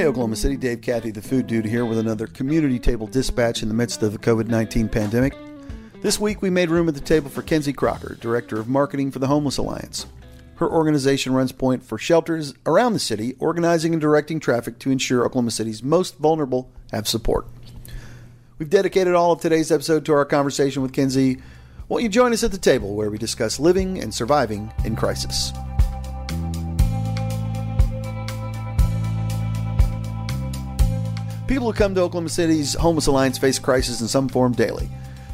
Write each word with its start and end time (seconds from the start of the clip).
Hey, 0.00 0.06
Oklahoma 0.06 0.36
City, 0.36 0.56
Dave 0.56 0.80
Cathey, 0.80 1.12
the 1.12 1.20
food 1.20 1.46
dude 1.46 1.66
here 1.66 1.84
with 1.84 1.98
another 1.98 2.26
community 2.26 2.78
table 2.78 3.06
dispatch 3.06 3.62
in 3.62 3.68
the 3.68 3.74
midst 3.74 4.02
of 4.02 4.14
the 4.14 4.18
COVID 4.18 4.46
19 4.46 4.88
pandemic. 4.88 5.36
This 6.00 6.18
week, 6.18 6.40
we 6.40 6.48
made 6.48 6.70
room 6.70 6.88
at 6.88 6.94
the 6.94 7.02
table 7.02 7.28
for 7.28 7.42
Kinsey 7.42 7.74
Crocker, 7.74 8.14
Director 8.18 8.58
of 8.58 8.66
Marketing 8.66 9.10
for 9.10 9.18
the 9.18 9.26
Homeless 9.26 9.58
Alliance. 9.58 10.06
Her 10.54 10.70
organization 10.70 11.34
runs 11.34 11.52
point 11.52 11.82
for 11.82 11.98
shelters 11.98 12.54
around 12.64 12.94
the 12.94 12.98
city, 12.98 13.36
organizing 13.40 13.92
and 13.92 14.00
directing 14.00 14.40
traffic 14.40 14.78
to 14.78 14.90
ensure 14.90 15.26
Oklahoma 15.26 15.50
City's 15.50 15.82
most 15.82 16.16
vulnerable 16.16 16.70
have 16.92 17.06
support. 17.06 17.46
We've 18.56 18.70
dedicated 18.70 19.12
all 19.12 19.32
of 19.32 19.42
today's 19.42 19.70
episode 19.70 20.06
to 20.06 20.14
our 20.14 20.24
conversation 20.24 20.80
with 20.80 20.94
Kinsey. 20.94 21.42
Won't 21.90 22.04
you 22.04 22.08
join 22.08 22.32
us 22.32 22.42
at 22.42 22.52
the 22.52 22.56
table 22.56 22.94
where 22.94 23.10
we 23.10 23.18
discuss 23.18 23.60
living 23.60 24.00
and 24.00 24.14
surviving 24.14 24.72
in 24.82 24.96
crisis? 24.96 25.52
People 31.50 31.72
who 31.72 31.76
come 31.76 31.96
to 31.96 32.02
Oklahoma 32.02 32.28
City's 32.28 32.74
Homeless 32.74 33.08
Alliance 33.08 33.36
face 33.36 33.58
crisis 33.58 34.00
in 34.00 34.06
some 34.06 34.28
form 34.28 34.52
daily. 34.52 34.88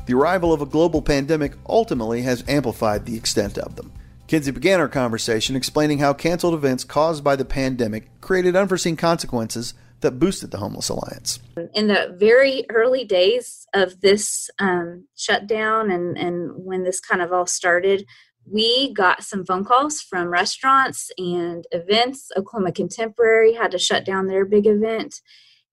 The 0.06 0.14
arrival 0.14 0.50
of 0.50 0.62
a 0.62 0.66
global 0.66 1.02
pandemic 1.02 1.52
ultimately 1.68 2.22
has 2.22 2.42
amplified 2.48 3.04
the 3.04 3.18
extent 3.18 3.58
of 3.58 3.76
them. 3.76 3.92
Kinsey 4.26 4.50
began 4.50 4.80
our 4.80 4.88
conversation 4.88 5.56
explaining 5.56 5.98
how 5.98 6.14
canceled 6.14 6.54
events 6.54 6.84
caused 6.84 7.22
by 7.22 7.36
the 7.36 7.44
pandemic 7.44 8.08
created 8.22 8.56
unforeseen 8.56 8.96
consequences 8.96 9.74
that 10.00 10.12
boosted 10.12 10.52
the 10.52 10.56
Homeless 10.56 10.88
Alliance. 10.88 11.38
In 11.74 11.88
the 11.88 12.16
very 12.18 12.64
early 12.70 13.04
days 13.04 13.66
of 13.74 14.00
this 14.00 14.48
um, 14.58 15.06
shutdown 15.16 15.90
and, 15.90 16.16
and 16.16 16.52
when 16.56 16.84
this 16.84 16.98
kind 16.98 17.20
of 17.20 17.30
all 17.30 17.44
started, 17.44 18.06
we 18.50 18.94
got 18.94 19.22
some 19.22 19.44
phone 19.44 19.66
calls 19.66 20.00
from 20.00 20.28
restaurants 20.28 21.10
and 21.18 21.66
events. 21.72 22.30
Oklahoma 22.38 22.72
Contemporary 22.72 23.52
had 23.52 23.70
to 23.72 23.78
shut 23.78 24.06
down 24.06 24.28
their 24.28 24.46
big 24.46 24.66
event 24.66 25.20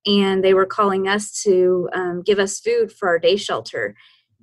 and 0.05 0.43
they 0.43 0.53
were 0.53 0.65
calling 0.65 1.07
us 1.07 1.41
to 1.43 1.89
um, 1.93 2.21
give 2.25 2.39
us 2.39 2.59
food 2.59 2.91
for 2.91 3.07
our 3.07 3.19
day 3.19 3.35
shelter. 3.35 3.95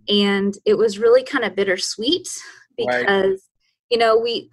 And 0.09 0.57
it 0.65 0.79
was 0.79 0.99
really 0.99 1.23
kind 1.23 1.45
of 1.45 1.55
bittersweet 1.55 2.29
because 2.77 2.99
right. 3.07 3.37
you 3.91 3.99
know 3.99 4.19
we 4.19 4.51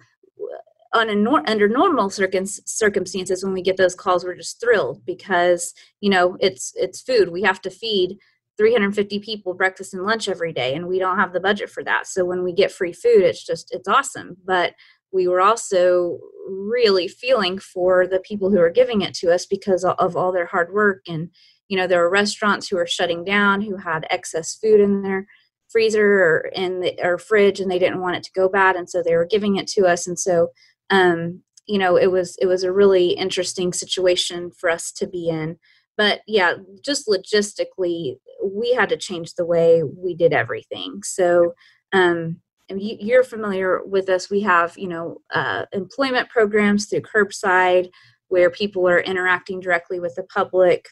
on 0.94 1.10
a 1.10 1.14
nor- 1.14 1.48
under 1.48 1.68
normal 1.68 2.10
circum- 2.10 2.46
circumstances 2.46 3.44
when 3.44 3.52
we 3.52 3.62
get 3.62 3.76
those 3.76 3.94
calls 3.94 4.24
we're 4.24 4.34
just 4.34 4.60
thrilled 4.60 5.04
because 5.04 5.74
you 6.00 6.10
know 6.10 6.36
it's 6.40 6.72
it's 6.76 7.00
food. 7.00 7.30
We 7.30 7.42
have 7.42 7.60
to 7.62 7.70
feed 7.70 8.18
350 8.58 9.20
people 9.20 9.54
breakfast 9.54 9.94
and 9.94 10.02
lunch 10.02 10.28
every 10.28 10.52
day 10.52 10.74
and 10.74 10.88
we 10.88 10.98
don't 10.98 11.18
have 11.18 11.32
the 11.32 11.40
budget 11.40 11.70
for 11.70 11.84
that. 11.84 12.06
So 12.06 12.24
when 12.24 12.42
we 12.42 12.52
get 12.52 12.72
free 12.72 12.92
food 12.92 13.22
it's 13.22 13.44
just 13.44 13.74
it's 13.74 13.88
awesome. 13.88 14.36
But 14.44 14.74
we 15.12 15.26
were 15.26 15.40
also 15.40 16.18
really 16.48 17.08
feeling 17.08 17.58
for 17.58 18.06
the 18.06 18.20
people 18.20 18.50
who 18.50 18.58
are 18.58 18.70
giving 18.70 19.02
it 19.02 19.14
to 19.14 19.30
us 19.32 19.46
because 19.46 19.84
of 19.84 20.16
all 20.16 20.32
their 20.32 20.46
hard 20.46 20.72
work. 20.72 21.02
And 21.08 21.30
you 21.68 21.76
know 21.76 21.86
there 21.86 22.00
were 22.00 22.10
restaurants 22.10 22.68
who 22.68 22.76
were 22.76 22.86
shutting 22.86 23.24
down 23.24 23.60
who 23.60 23.76
had 23.76 24.06
excess 24.10 24.56
food 24.56 24.80
in 24.80 25.02
their 25.02 25.26
freezer 25.68 26.04
or 26.04 26.50
in 26.54 26.80
the 26.80 26.98
or 27.02 27.18
fridge 27.18 27.60
and 27.60 27.70
they 27.70 27.78
didn't 27.78 28.00
want 28.00 28.16
it 28.16 28.22
to 28.22 28.32
go 28.32 28.48
bad 28.48 28.74
and 28.74 28.88
so 28.88 29.02
they 29.02 29.14
were 29.14 29.26
giving 29.26 29.56
it 29.56 29.66
to 29.68 29.86
us. 29.86 30.06
And 30.06 30.18
so 30.18 30.48
um 30.90 31.42
you 31.66 31.78
know 31.78 31.96
it 31.96 32.10
was 32.10 32.36
it 32.40 32.46
was 32.46 32.64
a 32.64 32.72
really 32.72 33.10
interesting 33.10 33.72
situation 33.72 34.50
for 34.50 34.70
us 34.70 34.90
to 34.92 35.06
be 35.06 35.28
in. 35.28 35.58
But 35.96 36.20
yeah 36.26 36.54
just 36.84 37.06
logistically 37.06 38.16
we 38.42 38.72
had 38.72 38.88
to 38.88 38.96
change 38.96 39.34
the 39.34 39.46
way 39.46 39.82
we 39.82 40.14
did 40.14 40.32
everything. 40.32 41.02
So 41.04 41.52
um 41.92 42.40
you're 42.76 43.24
familiar 43.24 43.82
with 43.84 44.08
us 44.08 44.28
we 44.28 44.40
have 44.40 44.76
you 44.76 44.88
know 44.88 45.22
uh, 45.32 45.64
employment 45.72 46.28
programs 46.28 46.86
through 46.86 47.00
curbside 47.00 47.88
where 48.28 48.50
people 48.50 48.86
are 48.88 49.00
interacting 49.00 49.60
directly 49.60 49.98
with 49.98 50.14
the 50.14 50.22
public. 50.22 50.88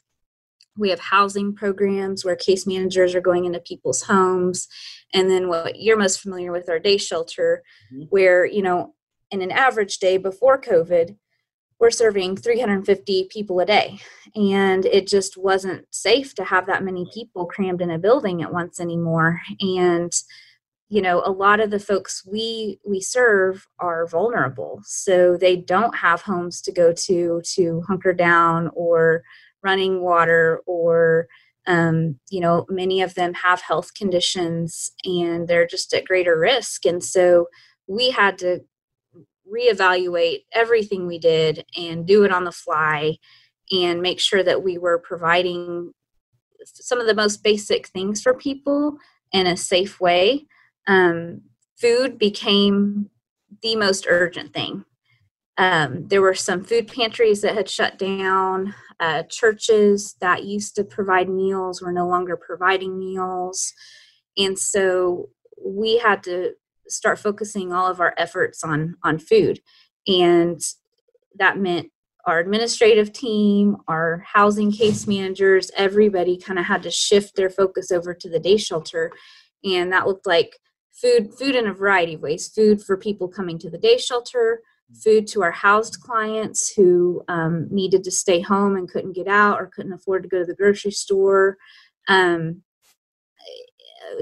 We 0.79 0.91
have 0.91 1.01
housing 1.01 1.55
programs 1.55 2.25
where 2.25 2.37
case 2.37 2.67
managers 2.67 3.15
are 3.15 3.21
going 3.21 3.45
into 3.45 3.61
people's 3.61 4.03
homes. 4.03 4.69
And 5.15 5.31
then 5.31 5.49
what 5.49 5.81
you're 5.81 5.97
most 5.97 6.21
familiar 6.21 6.53
with 6.53 6.69
our 6.69 6.79
day 6.79 6.97
shelter 6.99 7.63
mm-hmm. 7.93 8.05
where 8.05 8.45
you 8.45 8.63
know 8.63 8.95
in 9.31 9.43
an 9.43 9.51
average 9.51 9.99
day 9.99 10.19
before 10.19 10.61
covid 10.61 11.17
we're 11.79 11.91
serving 11.91 12.37
350 12.39 13.29
people 13.31 13.61
a 13.61 13.67
day. 13.67 13.99
And 14.35 14.87
it 14.87 15.07
just 15.07 15.37
wasn't 15.37 15.85
safe 15.91 16.35
to 16.37 16.45
have 16.45 16.67
that 16.69 16.83
many 16.83 17.07
people 17.13 17.45
crammed 17.45 17.83
in 17.83 17.91
a 17.91 17.99
building 17.99 18.43
at 18.43 18.51
once 18.51 18.81
anymore. 18.81 19.43
And 19.61 20.11
you 20.89 21.03
know 21.03 21.23
a 21.25 21.31
lot 21.31 21.61
of 21.61 21.71
the 21.71 21.81
folks 21.81 22.25
we 22.27 22.79
we 22.87 23.01
serve 23.01 23.67
are 23.79 24.07
vulnerable 24.07 24.81
so 24.85 25.37
they 25.37 25.57
don't 25.57 25.97
have 25.97 26.23
homes 26.23 26.61
to 26.61 26.73
go 26.73 26.93
to 26.93 27.41
to 27.45 27.83
hunker 27.89 28.13
down 28.13 28.71
or 28.75 29.23
running 29.63 30.01
water 30.01 30.61
or 30.67 31.27
um, 31.67 32.19
you 32.31 32.41
know 32.41 32.65
many 32.69 33.03
of 33.03 33.15
them 33.15 33.35
have 33.35 33.61
health 33.61 33.95
conditions 33.95 34.93
and 35.05 35.49
they're 35.49 35.67
just 35.67 35.93
at 35.93 36.05
greater 36.05 36.39
risk 36.39 36.87
and 36.87 37.03
so 37.03 37.47
we 37.89 38.11
had 38.11 38.39
to 38.39 38.61
reevaluate 39.53 40.45
everything 40.53 41.07
we 41.07 41.19
did 41.19 41.65
and 41.77 42.07
do 42.07 42.25
it 42.25 42.33
on 42.33 42.45
the 42.45 42.53
fly 42.53 43.17
and 43.73 44.03
make 44.03 44.21
sure 44.21 44.43
that 44.43 44.63
we 44.63 44.79
were 44.79 44.99
providing 44.99 45.93
some 46.65 47.01
of 47.01 47.07
the 47.07 47.15
most 47.15 47.43
basic 47.43 47.89
things 47.89 48.23
for 48.23 48.35
people 48.35 48.97
in 49.33 49.47
a 49.47 49.57
safe 49.57 50.01
way 50.01 50.47
um, 50.87 51.43
food 51.81 52.19
became 52.19 53.11
the 53.63 53.77
most 53.77 54.07
urgent 54.09 54.53
thing. 54.53 54.85
Um, 55.59 56.09
there 56.09 56.21
were 56.21 56.35
some 56.35 56.65
food 56.65 56.87
pantries 56.87 57.41
that 57.43 57.55
had 57.55 57.69
shut 57.69 57.99
down. 57.99 58.75
Uh, 59.01 59.23
churches 59.25 60.17
that 60.21 60.45
used 60.45 60.75
to 60.77 60.85
provide 60.85 61.29
meals 61.29 61.81
were 61.81 61.93
no 61.93 62.07
longer 62.07 62.37
providing 62.37 62.99
meals. 62.99 63.73
And 64.37 64.59
so 64.59 65.31
we 65.63 65.99
had 65.99 66.23
to 66.25 66.53
start 66.89 67.19
focusing 67.19 67.73
all 67.73 67.87
of 67.87 68.01
our 68.01 68.15
efforts 68.17 68.63
on, 68.63 68.97
on 69.03 69.19
food. 69.19 69.61
And 70.07 70.61
that 71.39 71.59
meant 71.59 71.91
our 72.27 72.39
administrative 72.39 73.13
team, 73.13 73.77
our 73.89 74.25
housing 74.27 74.73
case 74.73 75.07
managers, 75.07 75.71
everybody 75.77 76.37
kind 76.37 76.59
of 76.59 76.67
had 76.67 76.83
to 76.83 76.91
shift 76.91 77.37
their 77.37 77.51
focus 77.51 77.91
over 77.91 78.15
to 78.15 78.29
the 78.29 78.41
day 78.41 78.57
shelter. 78.57 79.13
And 79.65 79.93
that 79.93 80.07
looked 80.07 80.27
like 80.27 80.59
food 81.01 81.35
food 81.39 81.55
in 81.55 81.67
a 81.67 81.75
variety 81.75 82.15
of 82.15 82.23
ways. 82.23 82.49
Food 82.49 82.83
for 82.83 82.97
people 82.97 83.29
coming 83.29 83.59
to 83.59 83.71
the 83.71 83.79
day 83.79 83.99
shelter 83.99 84.63
food 85.03 85.27
to 85.27 85.43
our 85.43 85.51
housed 85.51 86.01
clients 86.01 86.73
who 86.73 87.23
um, 87.29 87.69
needed 87.71 88.05
to 88.05 88.11
stay 88.11 88.41
home 88.41 88.77
and 88.77 88.89
couldn't 88.89 89.15
get 89.15 89.29
out 89.29 89.61
or 89.61 89.71
couldn't 89.75 89.93
afford 89.93 90.23
to 90.23 90.29
go 90.29 90.39
to 90.39 90.45
the 90.45 90.55
grocery 90.55 90.91
store. 90.91 91.57
Um, 92.09 92.63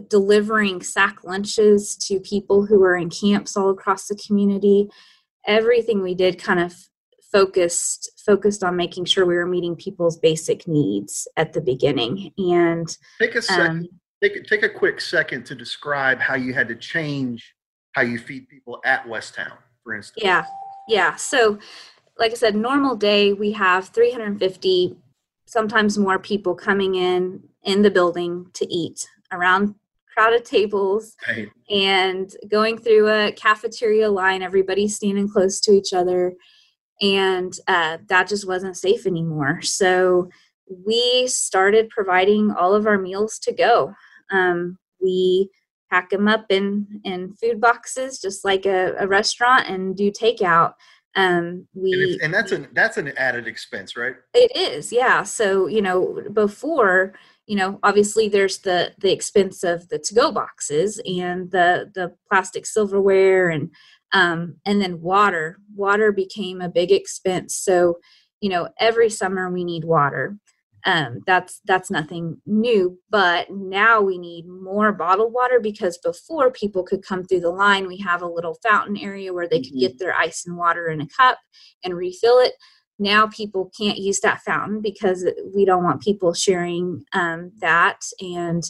delivering 0.09 0.83
sack 0.83 1.23
lunches 1.25 1.95
to 1.97 2.19
people 2.21 2.67
who 2.67 2.83
are 2.83 2.97
in 2.97 3.11
camps 3.11 3.57
all 3.57 3.71
across 3.71 4.07
the 4.07 4.17
community. 4.27 4.89
Everything 5.47 6.03
we 6.03 6.15
did 6.15 6.43
kind 6.43 6.59
of 6.59 6.75
focused 7.31 8.11
focused 8.25 8.65
on 8.65 8.77
making 8.77 9.05
sure 9.05 9.27
we 9.27 9.35
were 9.35 9.47
meeting 9.47 9.77
people's 9.77 10.19
basic 10.19 10.67
needs 10.67 11.29
at 11.37 11.53
the 11.53 11.61
beginning. 11.61 12.33
And 12.39 12.89
take 13.21 13.35
a 13.35 13.43
second 13.43 13.71
um, 13.71 13.89
take, 14.25 14.47
take 14.47 14.63
a 14.63 14.69
quick 14.69 15.01
second 15.01 15.45
to 15.47 15.55
describe 15.55 16.19
how 16.21 16.35
you 16.35 16.55
had 16.55 16.69
to 16.69 16.75
change 16.75 17.55
how 17.93 18.03
you 18.03 18.19
feed 18.19 18.49
people 18.49 18.81
at 18.85 19.05
WestTown, 19.07 19.57
for 19.83 19.95
instance. 19.95 20.25
Yeah, 20.25 20.45
yeah. 20.89 21.15
So, 21.17 21.59
like 22.19 22.33
I 22.33 22.35
said, 22.35 22.57
normal 22.57 22.97
day 22.97 23.33
we 23.33 23.53
have 23.53 23.89
350, 23.89 24.97
sometimes 25.47 25.99
more 25.99 26.19
people 26.19 26.55
coming 26.55 26.95
in 26.95 27.43
in 27.63 27.83
the 27.83 27.91
building 27.91 28.47
to 28.55 28.67
eat 28.73 29.07
around 29.33 29.75
crowded 30.13 30.45
tables 30.45 31.17
right. 31.29 31.49
and 31.71 32.31
going 32.49 32.79
through 32.79 33.09
a 33.09 33.33
cafeteria 33.33 34.11
line. 34.11 34.43
Everybody's 34.43 34.97
standing 34.97 35.29
close 35.29 35.61
to 35.61 35.73
each 35.73 35.93
other, 35.93 36.35
and 37.01 37.53
uh, 37.69 37.99
that 38.09 38.29
just 38.29 38.47
wasn't 38.47 38.77
safe 38.77 39.07
anymore. 39.07 39.63
So 39.63 40.29
we 40.67 41.27
started 41.27 41.91
providing 41.91 42.51
all 42.51 42.75
of 42.75 42.87
our 42.87 42.99
meals 42.99 43.39
to 43.41 43.53
go. 43.53 43.95
Um, 44.31 44.79
we 45.01 45.51
pack 45.91 46.11
them 46.11 46.29
up 46.29 46.47
in 46.51 47.01
in 47.05 47.35
food 47.35 47.61
boxes, 47.61 48.19
just 48.19 48.45
like 48.45 48.67
a, 48.67 48.95
a 48.99 49.07
restaurant, 49.07 49.69
and 49.69 49.97
do 49.97 50.11
takeout. 50.11 50.73
Um, 51.17 51.69
we 51.75 51.93
and, 51.93 52.23
and 52.23 52.35
that's 52.35 52.53
an 52.53 52.69
that's 52.73 52.97
an 52.97 53.13
added 53.17 53.47
expense, 53.47 53.97
right? 53.97 54.17
It 54.35 54.57
is, 54.57 54.93
yeah. 54.93 55.23
So 55.23 55.67
you 55.69 55.83
know, 55.83 56.23
before 56.33 57.15
you 57.47 57.57
know, 57.57 57.79
obviously 57.83 58.29
there's 58.29 58.59
the 58.59 58.93
the 58.99 59.13
expense 59.13 59.63
of 59.63 59.89
the 59.89 59.99
to 59.99 60.15
go 60.15 60.33
boxes 60.33 61.01
and 61.07 61.51
the 61.51 61.91
the 61.95 62.15
plastic 62.29 62.67
silverware 62.67 63.49
and 63.49 63.71
um, 64.13 64.57
and 64.65 64.81
then 64.81 65.01
water. 65.01 65.59
Water 65.75 66.11
became 66.11 66.61
a 66.61 66.69
big 66.69 66.91
expense. 66.91 67.55
So 67.55 67.99
you 68.41 68.51
know, 68.51 68.69
every 68.81 69.11
summer 69.11 69.51
we 69.51 69.65
need 69.65 69.85
water 69.85 70.37
um, 70.87 71.21
that's 71.27 71.61
that's 71.65 71.91
nothing 71.91 72.41
new 72.47 72.99
but 73.11 73.47
now 73.51 74.01
we 74.01 74.19
need 74.19 74.47
more 74.47 74.93
bottled 74.93 75.33
water 75.33 75.61
because 75.61 75.99
before 75.99 76.51
people 76.51 76.83
could 76.83 77.03
come 77.03 77.25
through 77.25 77.41
the 77.41 77.51
line 77.51 77.87
we 77.87 77.97
have 77.99 78.23
a 78.23 78.27
little 78.29 78.59
fountain 78.63 78.97
area 78.97 79.33
where 79.33 79.49
they 79.49 79.61
could 79.61 79.71
mm-hmm. 79.71 79.81
get 79.81 79.99
their 79.99 80.15
ice 80.15 80.45
and 80.47 80.57
water 80.57 80.89
in 80.89 81.01
a 81.01 81.09
cup 81.09 81.39
and 81.83 81.97
refill 81.97 82.39
it 82.39 82.53
now 82.99 83.27
people 83.27 83.71
can't 83.77 83.99
use 83.99 84.21
that 84.21 84.41
fountain 84.43 84.81
because 84.81 85.27
we 85.55 85.65
don't 85.65 85.85
want 85.85 86.03
people 86.03 86.33
sharing 86.33 87.05
um, 87.13 87.51
that 87.61 88.01
and 88.21 88.63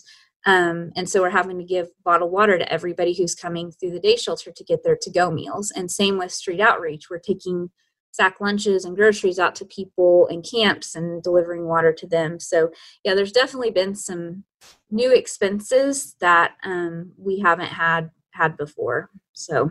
um, 0.47 0.91
and 0.95 1.09
so 1.09 1.23
we're 1.23 1.31
having 1.31 1.59
to 1.59 1.65
give 1.65 1.89
bottled 2.05 2.31
water 2.31 2.59
to 2.59 2.71
everybody 2.71 3.15
who's 3.15 3.35
coming 3.35 3.73
through 3.73 3.93
the 3.93 4.01
day 4.01 4.17
shelter 4.17 4.53
to 4.55 4.65
get 4.65 4.85
their 4.85 4.97
to 5.01 5.11
go 5.11 5.31
meals 5.31 5.73
and 5.75 5.91
same 5.91 6.19
with 6.19 6.33
street 6.33 6.61
outreach 6.61 7.11
we're 7.11 7.19
taking 7.19 7.71
sack 8.15 8.41
lunches 8.41 8.85
and 8.85 8.97
groceries 8.97 9.39
out 9.39 9.55
to 9.55 9.65
people 9.65 10.27
in 10.29 10.41
camps 10.41 10.95
and 10.95 11.23
delivering 11.23 11.65
water 11.65 11.93
to 11.93 12.07
them 12.07 12.39
so 12.39 12.71
yeah 13.05 13.15
there's 13.15 13.33
definitely 13.33 13.71
been 13.71 13.95
some 13.95 14.45
new 14.91 15.13
expenses 15.13 16.15
that 16.21 16.53
um, 16.65 17.13
we 17.19 17.41
haven't 17.41 17.67
had 17.67 18.11
had 18.33 18.57
before 18.57 19.11
so 19.33 19.71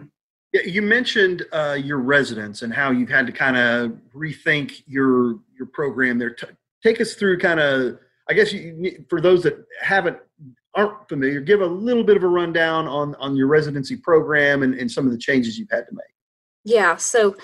yeah, 0.54 0.62
you 0.66 0.84
mentioned 0.84 1.44
uh, 1.52 1.78
your 1.84 1.98
residents 1.98 2.62
and 2.62 2.72
how 2.72 2.92
you've 2.92 3.10
had 3.10 3.26
to 3.26 3.32
kind 3.32 3.58
of 3.58 3.98
rethink 4.16 4.84
your 4.86 5.40
your 5.58 5.66
program 5.74 6.20
there. 6.20 6.30
T- 6.30 6.48
take 6.84 7.02
us 7.02 7.16
through 7.16 7.40
kind 7.40 7.60
of, 7.60 7.98
I 8.30 8.34
guess, 8.34 8.54
you, 8.54 9.04
for 9.10 9.20
those 9.20 9.42
that 9.44 9.66
haven't 9.82 10.18
aren't 10.76 11.10
familiar, 11.10 11.42
give 11.42 11.62
a 11.62 11.66
little 11.66 12.04
bit 12.04 12.18
of 12.18 12.24
a 12.24 12.28
rundown 12.28 12.88
on 12.88 13.16
on 13.16 13.36
your 13.36 13.48
residency 13.48 13.96
program 13.96 14.62
and, 14.62 14.76
and 14.76 14.92
some 14.92 15.08
of 15.08 15.12
the 15.12 15.18
changes 15.18 15.58
you've 15.58 15.72
had 15.72 15.88
to 15.88 15.94
make. 15.94 16.06
Yeah, 16.66 16.98
so 16.98 17.36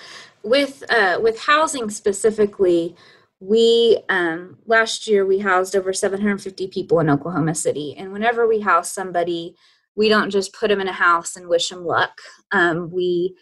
with 0.42 0.82
uh, 0.90 1.18
with 1.22 1.40
housing 1.40 1.90
specifically, 1.90 2.96
we 3.40 4.02
um, 4.08 4.58
last 4.66 5.06
year 5.06 5.24
we 5.26 5.38
housed 5.38 5.76
over 5.76 5.92
750 5.92 6.68
people 6.68 7.00
in 7.00 7.10
Oklahoma 7.10 7.54
City, 7.54 7.94
and 7.96 8.12
whenever 8.12 8.46
we 8.46 8.60
house 8.60 8.92
somebody 8.92 9.54
we 9.96 10.08
don't 10.08 10.30
just 10.30 10.54
put 10.54 10.68
them 10.68 10.80
in 10.80 10.88
a 10.88 10.92
house 10.92 11.36
and 11.36 11.48
wish 11.48 11.68
them 11.68 11.84
luck. 11.84 12.12
Um, 12.52 12.90
we 12.90 13.36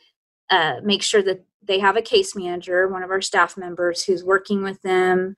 uh, 0.50 0.76
make 0.82 1.02
sure 1.02 1.22
that 1.22 1.44
they 1.62 1.78
have 1.78 1.96
a 1.96 2.02
case 2.02 2.34
manager, 2.34 2.88
one 2.88 3.02
of 3.02 3.10
our 3.10 3.20
staff 3.20 3.56
members, 3.56 4.04
who's 4.04 4.24
working 4.24 4.62
with 4.62 4.80
them 4.82 5.36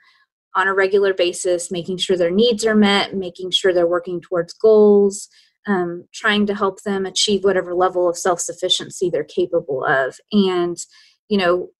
on 0.55 0.69
a 0.69 0.75
regular 0.75 1.13
basis, 1.13 1.71
making 1.71 1.99
sure 1.99 2.17
their 2.17 2.31
needs 2.31 2.65
are 2.65 2.75
met, 2.75 3.15
making 3.15 3.51
sure 3.51 3.73
they're 3.73 3.87
working 3.87 4.21
towards 4.21 4.53
goals, 4.55 5.29
um, 5.67 6.07
trying 6.15 6.47
to 6.47 6.55
help 6.55 6.83
them 6.83 7.07
achieve 7.07 7.45
whatever 7.45 7.75
level 7.75 8.09
of 8.09 8.17
self 8.17 8.41
sufficiency 8.41 9.11
they're 9.11 9.25
capable 9.25 9.85
of. 9.85 10.17
And, 10.33 10.79
you 11.31 11.39
know, 11.39 11.71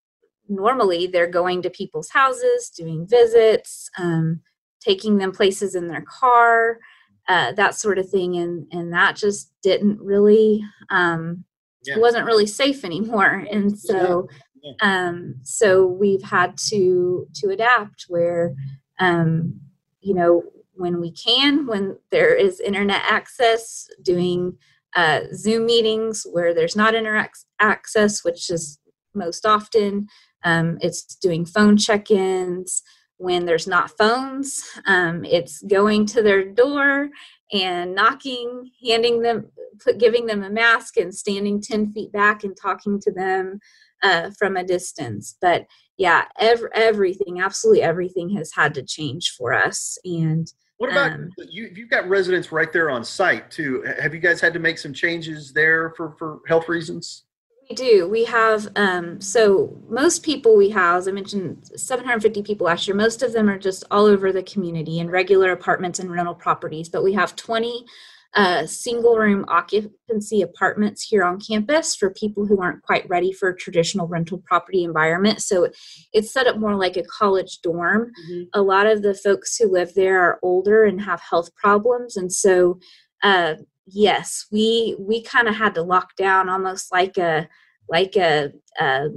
normally 0.49 1.05
they're 1.05 1.27
going 1.27 1.61
to 1.61 1.69
people's 1.69 2.09
houses, 2.09 2.71
doing 2.75 3.05
visits, 3.05 3.89
um, 3.99 4.41
taking 4.79 5.17
them 5.17 5.31
places 5.31 5.75
in 5.75 5.87
their 5.87 6.03
car 6.07 6.79
uh, 7.27 7.51
that 7.53 7.75
sort 7.75 7.97
of 7.97 8.09
thing 8.09 8.35
and 8.35 8.67
and 8.71 8.91
that 8.93 9.15
just 9.15 9.53
didn't 9.61 9.99
really 10.01 10.61
um, 10.89 11.43
yeah. 11.83 11.97
wasn't 11.97 12.25
really 12.25 12.47
safe 12.47 12.83
anymore 12.83 13.45
and 13.51 13.77
so 13.77 14.27
yeah. 14.61 14.71
Yeah. 14.81 15.07
um 15.07 15.35
so 15.41 15.85
we've 15.87 16.21
had 16.21 16.57
to 16.69 17.27
to 17.35 17.49
adapt 17.49 18.05
where 18.09 18.53
um 18.99 19.59
you 20.01 20.13
know 20.13 20.43
when 20.73 20.99
we 20.99 21.11
can 21.11 21.65
when 21.67 21.97
there 22.11 22.35
is 22.35 22.59
internet 22.59 23.01
access 23.07 23.87
doing 24.03 24.57
uh, 24.93 25.21
zoom 25.33 25.65
meetings 25.65 26.27
where 26.31 26.53
there's 26.53 26.75
not 26.75 26.93
internet 26.93 27.29
access 27.59 28.25
which 28.25 28.49
is 28.49 28.77
most 29.13 29.45
often. 29.45 30.07
Um, 30.43 30.77
it's 30.81 31.03
doing 31.15 31.45
phone 31.45 31.77
check-ins. 31.77 32.83
When 33.17 33.45
there's 33.45 33.67
not 33.67 33.95
phones 33.99 34.63
um, 34.87 35.23
it's 35.23 35.61
going 35.61 36.07
to 36.07 36.23
their 36.23 36.43
door 36.43 37.09
and 37.53 37.93
knocking 37.93 38.71
handing 38.83 39.21
them 39.21 39.45
put, 39.79 39.99
giving 39.99 40.25
them 40.25 40.41
a 40.41 40.49
mask 40.49 40.97
and 40.97 41.13
standing 41.13 41.61
10 41.61 41.93
feet 41.93 42.11
back 42.11 42.43
and 42.43 42.57
talking 42.59 42.99
to 43.01 43.11
them 43.11 43.59
uh, 44.01 44.31
from 44.39 44.57
a 44.57 44.63
distance. 44.63 45.37
But 45.39 45.67
yeah 46.01 46.25
ev- 46.39 46.71
everything 46.73 47.41
absolutely 47.41 47.83
everything 47.83 48.29
has 48.31 48.51
had 48.53 48.73
to 48.73 48.81
change 48.81 49.35
for 49.37 49.53
us 49.53 49.99
and 50.03 50.51
what 50.77 50.91
about 50.91 51.11
um, 51.11 51.29
you 51.37 51.69
you've 51.75 51.91
got 51.91 52.09
residents 52.09 52.51
right 52.51 52.73
there 52.73 52.89
on 52.89 53.03
site 53.03 53.51
too. 53.51 53.83
Have 54.01 54.15
you 54.15 54.19
guys 54.19 54.41
had 54.41 54.51
to 54.53 54.59
make 54.59 54.79
some 54.79 54.93
changes 54.93 55.53
there 55.53 55.93
for 55.95 56.15
for 56.17 56.39
health 56.47 56.67
reasons 56.67 57.25
we 57.71 57.75
do. 57.75 58.07
We 58.07 58.25
have, 58.25 58.67
um, 58.75 59.21
so 59.21 59.77
most 59.87 60.23
people 60.23 60.57
we 60.57 60.69
house, 60.69 61.07
I 61.07 61.11
mentioned 61.11 61.71
750 61.75 62.43
people 62.43 62.67
last 62.67 62.87
year. 62.87 62.95
Most 62.95 63.23
of 63.23 63.31
them 63.33 63.49
are 63.49 63.57
just 63.57 63.83
all 63.89 64.05
over 64.05 64.31
the 64.31 64.43
community 64.43 64.99
in 64.99 65.09
regular 65.09 65.51
apartments 65.51 65.99
and 65.99 66.11
rental 66.11 66.35
properties, 66.35 66.89
but 66.89 67.03
we 67.03 67.13
have 67.13 67.35
20 67.35 67.85
uh, 68.33 68.65
single 68.65 69.17
room 69.17 69.45
occupancy 69.47 70.41
apartments 70.41 71.03
here 71.03 71.23
on 71.23 71.39
campus 71.39 71.95
for 71.95 72.09
people 72.09 72.45
who 72.45 72.61
aren't 72.61 72.81
quite 72.81 73.07
ready 73.09 73.31
for 73.31 73.49
a 73.49 73.57
traditional 73.57 74.07
rental 74.07 74.41
property 74.45 74.83
environment. 74.83 75.41
So 75.41 75.69
it's 76.13 76.31
set 76.31 76.47
up 76.47 76.57
more 76.57 76.75
like 76.75 76.97
a 76.97 77.03
college 77.03 77.59
dorm. 77.61 78.11
Mm-hmm. 78.25 78.43
A 78.53 78.61
lot 78.61 78.85
of 78.85 79.01
the 79.01 79.13
folks 79.13 79.57
who 79.57 79.71
live 79.71 79.93
there 79.95 80.21
are 80.21 80.39
older 80.43 80.83
and 80.83 81.01
have 81.01 81.21
health 81.21 81.53
problems. 81.55 82.15
And 82.15 82.31
so 82.31 82.79
uh, 83.23 83.55
yes 83.85 84.45
we 84.51 84.95
we 84.99 85.21
kind 85.21 85.47
of 85.47 85.55
had 85.55 85.75
to 85.75 85.81
lock 85.81 86.15
down 86.15 86.49
almost 86.49 86.91
like 86.91 87.17
a 87.17 87.47
like 87.89 88.15
a 88.15 88.51
a, 88.79 89.07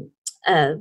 a, 0.47 0.75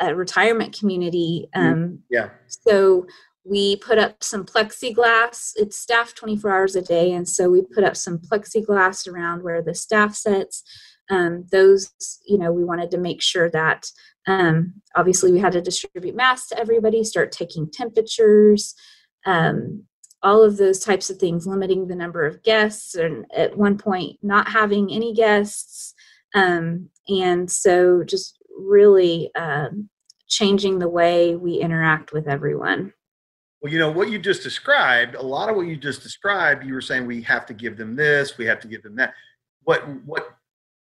a 0.00 0.14
retirement 0.14 0.76
community 0.78 1.48
mm, 1.54 1.72
um, 1.72 1.98
yeah. 2.10 2.30
so 2.46 3.06
we 3.44 3.76
put 3.76 3.98
up 3.98 4.22
some 4.22 4.44
plexiglass 4.44 5.52
it's 5.56 5.76
staffed 5.76 6.16
24 6.16 6.50
hours 6.50 6.76
a 6.76 6.82
day 6.82 7.12
and 7.12 7.28
so 7.28 7.50
we 7.50 7.62
put 7.62 7.84
up 7.84 7.96
some 7.96 8.18
plexiglass 8.18 9.08
around 9.08 9.42
where 9.42 9.62
the 9.62 9.74
staff 9.74 10.14
sits 10.14 10.62
um, 11.10 11.46
those 11.50 11.90
you 12.26 12.36
know 12.38 12.52
we 12.52 12.64
wanted 12.64 12.90
to 12.90 12.98
make 12.98 13.22
sure 13.22 13.50
that 13.50 13.86
um, 14.26 14.74
obviously 14.94 15.32
we 15.32 15.38
had 15.38 15.52
to 15.52 15.62
distribute 15.62 16.14
masks 16.14 16.48
to 16.48 16.58
everybody 16.58 17.02
start 17.02 17.32
taking 17.32 17.70
temperatures 17.70 18.74
um, 19.24 19.84
all 20.22 20.42
of 20.42 20.56
those 20.56 20.80
types 20.80 21.10
of 21.10 21.18
things, 21.18 21.46
limiting 21.46 21.86
the 21.86 21.94
number 21.94 22.26
of 22.26 22.42
guests, 22.42 22.94
and 22.94 23.24
at 23.34 23.56
one 23.56 23.78
point 23.78 24.18
not 24.22 24.48
having 24.48 24.90
any 24.92 25.14
guests. 25.14 25.94
Um, 26.34 26.90
and 27.08 27.50
so 27.50 28.02
just 28.04 28.38
really 28.58 29.30
um, 29.34 29.88
changing 30.26 30.78
the 30.78 30.88
way 30.88 31.36
we 31.36 31.54
interact 31.54 32.12
with 32.12 32.28
everyone. 32.28 32.92
Well, 33.60 33.72
you 33.72 33.78
know, 33.78 33.90
what 33.90 34.10
you 34.10 34.18
just 34.18 34.42
described, 34.42 35.14
a 35.14 35.22
lot 35.22 35.48
of 35.48 35.56
what 35.56 35.66
you 35.66 35.76
just 35.76 36.02
described, 36.02 36.64
you 36.64 36.74
were 36.74 36.80
saying 36.80 37.06
we 37.06 37.22
have 37.22 37.46
to 37.46 37.54
give 37.54 37.76
them 37.76 37.96
this, 37.96 38.38
we 38.38 38.46
have 38.46 38.60
to 38.60 38.68
give 38.68 38.82
them 38.82 38.94
that. 38.96 39.14
What, 39.64 39.82
what 40.04 40.36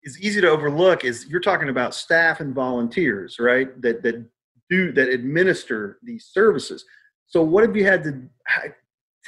is 0.02 0.20
easy 0.20 0.40
to 0.40 0.48
overlook 0.48 1.04
is 1.04 1.26
you're 1.28 1.40
talking 1.40 1.70
about 1.70 1.94
staff 1.94 2.40
and 2.40 2.54
volunteers, 2.54 3.38
right? 3.38 3.80
That, 3.80 4.02
that 4.02 4.26
do, 4.68 4.92
that 4.92 5.08
administer 5.08 5.98
these 6.02 6.26
services. 6.26 6.84
So 7.26 7.42
what 7.42 7.64
have 7.64 7.76
you 7.76 7.84
had 7.84 8.04
to, 8.04 8.22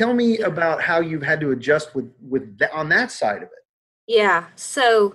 tell 0.01 0.15
me 0.15 0.39
about 0.39 0.81
how 0.81 1.01
you've 1.01 1.23
had 1.23 1.41
to 1.41 1.51
adjust 1.51 1.95
with 1.95 2.11
with 2.27 2.57
the, 2.59 2.73
on 2.75 2.89
that 2.89 3.13
side 3.13 3.43
of 3.43 3.51
it. 3.59 3.65
Yeah 4.07 4.47
so 4.57 5.15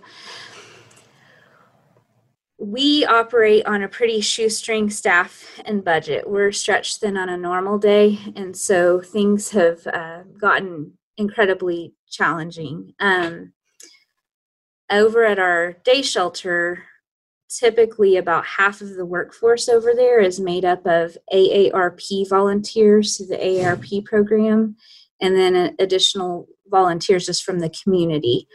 we 2.60 3.04
operate 3.06 3.66
on 3.66 3.82
a 3.82 3.90
pretty 3.90 4.22
shoestring 4.22 4.90
staff 4.90 5.60
and 5.66 5.84
budget. 5.84 6.30
We're 6.30 6.52
stretched 6.52 7.00
thin 7.02 7.18
on 7.18 7.30
a 7.30 7.38
normal 7.38 7.80
day 7.80 8.20
and 8.36 8.56
so 8.56 9.02
things 9.02 9.50
have 9.52 9.86
uh, 9.88 10.22
gotten 10.40 10.94
incredibly 11.18 11.96
challenging. 12.08 12.94
Um, 13.00 13.54
over 14.92 15.26
at 15.26 15.40
our 15.40 15.74
day 15.84 16.04
shelter 16.04 16.84
typically 17.50 18.18
about 18.18 18.46
half 18.46 18.82
of 18.82 18.96
the 18.96 19.06
workforce 19.06 19.70
over 19.70 19.94
there 19.94 20.20
is 20.20 20.40
made 20.40 20.66
up 20.66 20.86
of 20.86 21.18
AARP 21.34 22.28
volunteers 22.30 23.18
through 23.18 23.28
the 23.28 23.38
AARP 23.38 24.06
program, 24.06 24.76
and 25.22 25.36
then 25.36 25.76
additional 25.80 26.48
volunteers 26.68 27.26
just 27.26 27.44
from 27.44 27.60
the 27.60 27.74
community. 27.84 28.48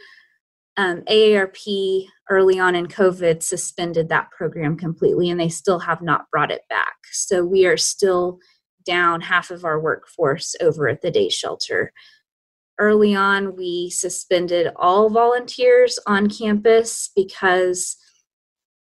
Um, 0.77 1.01
AARP 1.09 2.05
early 2.29 2.59
on 2.59 2.75
in 2.75 2.87
COVID 2.87 3.43
suspended 3.43 4.09
that 4.09 4.31
program 4.31 4.77
completely, 4.77 5.29
and 5.29 5.39
they 5.39 5.49
still 5.49 5.79
have 5.79 6.01
not 6.01 6.29
brought 6.31 6.51
it 6.51 6.61
back. 6.69 6.95
So 7.11 7.45
we 7.45 7.65
are 7.65 7.77
still 7.77 8.39
down 8.85 9.21
half 9.21 9.51
of 9.51 9.65
our 9.65 9.79
workforce 9.79 10.55
over 10.61 10.87
at 10.87 11.01
the 11.01 11.11
day 11.11 11.29
shelter. 11.29 11.93
Early 12.79 13.13
on, 13.13 13.55
we 13.55 13.89
suspended 13.89 14.71
all 14.75 15.09
volunteers 15.09 15.99
on 16.07 16.29
campus 16.29 17.11
because 17.15 17.97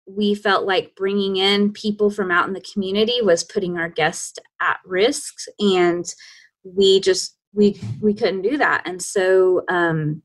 we 0.07 0.35
felt 0.35 0.67
like 0.67 0.95
bringing 0.97 1.37
in 1.37 1.73
people 1.73 2.11
from 2.11 2.31
out 2.31 2.47
in 2.47 2.55
the 2.55 2.65
community 2.73 3.21
was 3.23 3.43
putting 3.43 3.77
our 3.77 3.89
guests 3.89 4.39
at 4.61 4.79
risk 4.85 5.35
and 5.59 6.15
we 6.63 7.01
just 7.01 7.37
we 7.53 7.81
we 8.01 8.15
couldn't 8.15 8.43
do 8.43 8.57
that. 8.57 8.83
And 8.87 9.03
so 9.03 9.63
um 9.69 10.23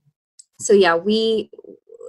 so 0.60 0.74
yeah 0.74 0.96
we 0.96 1.50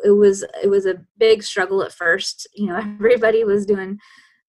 it 0.04 0.10
was 0.10 0.44
it 0.62 0.68
was 0.68 0.84
a 0.84 1.00
big 1.18 1.42
struggle 1.42 1.82
at 1.82 1.92
first. 1.92 2.46
You 2.54 2.66
know 2.66 2.76
everybody 2.98 3.44
was 3.44 3.66
doing 3.66 3.98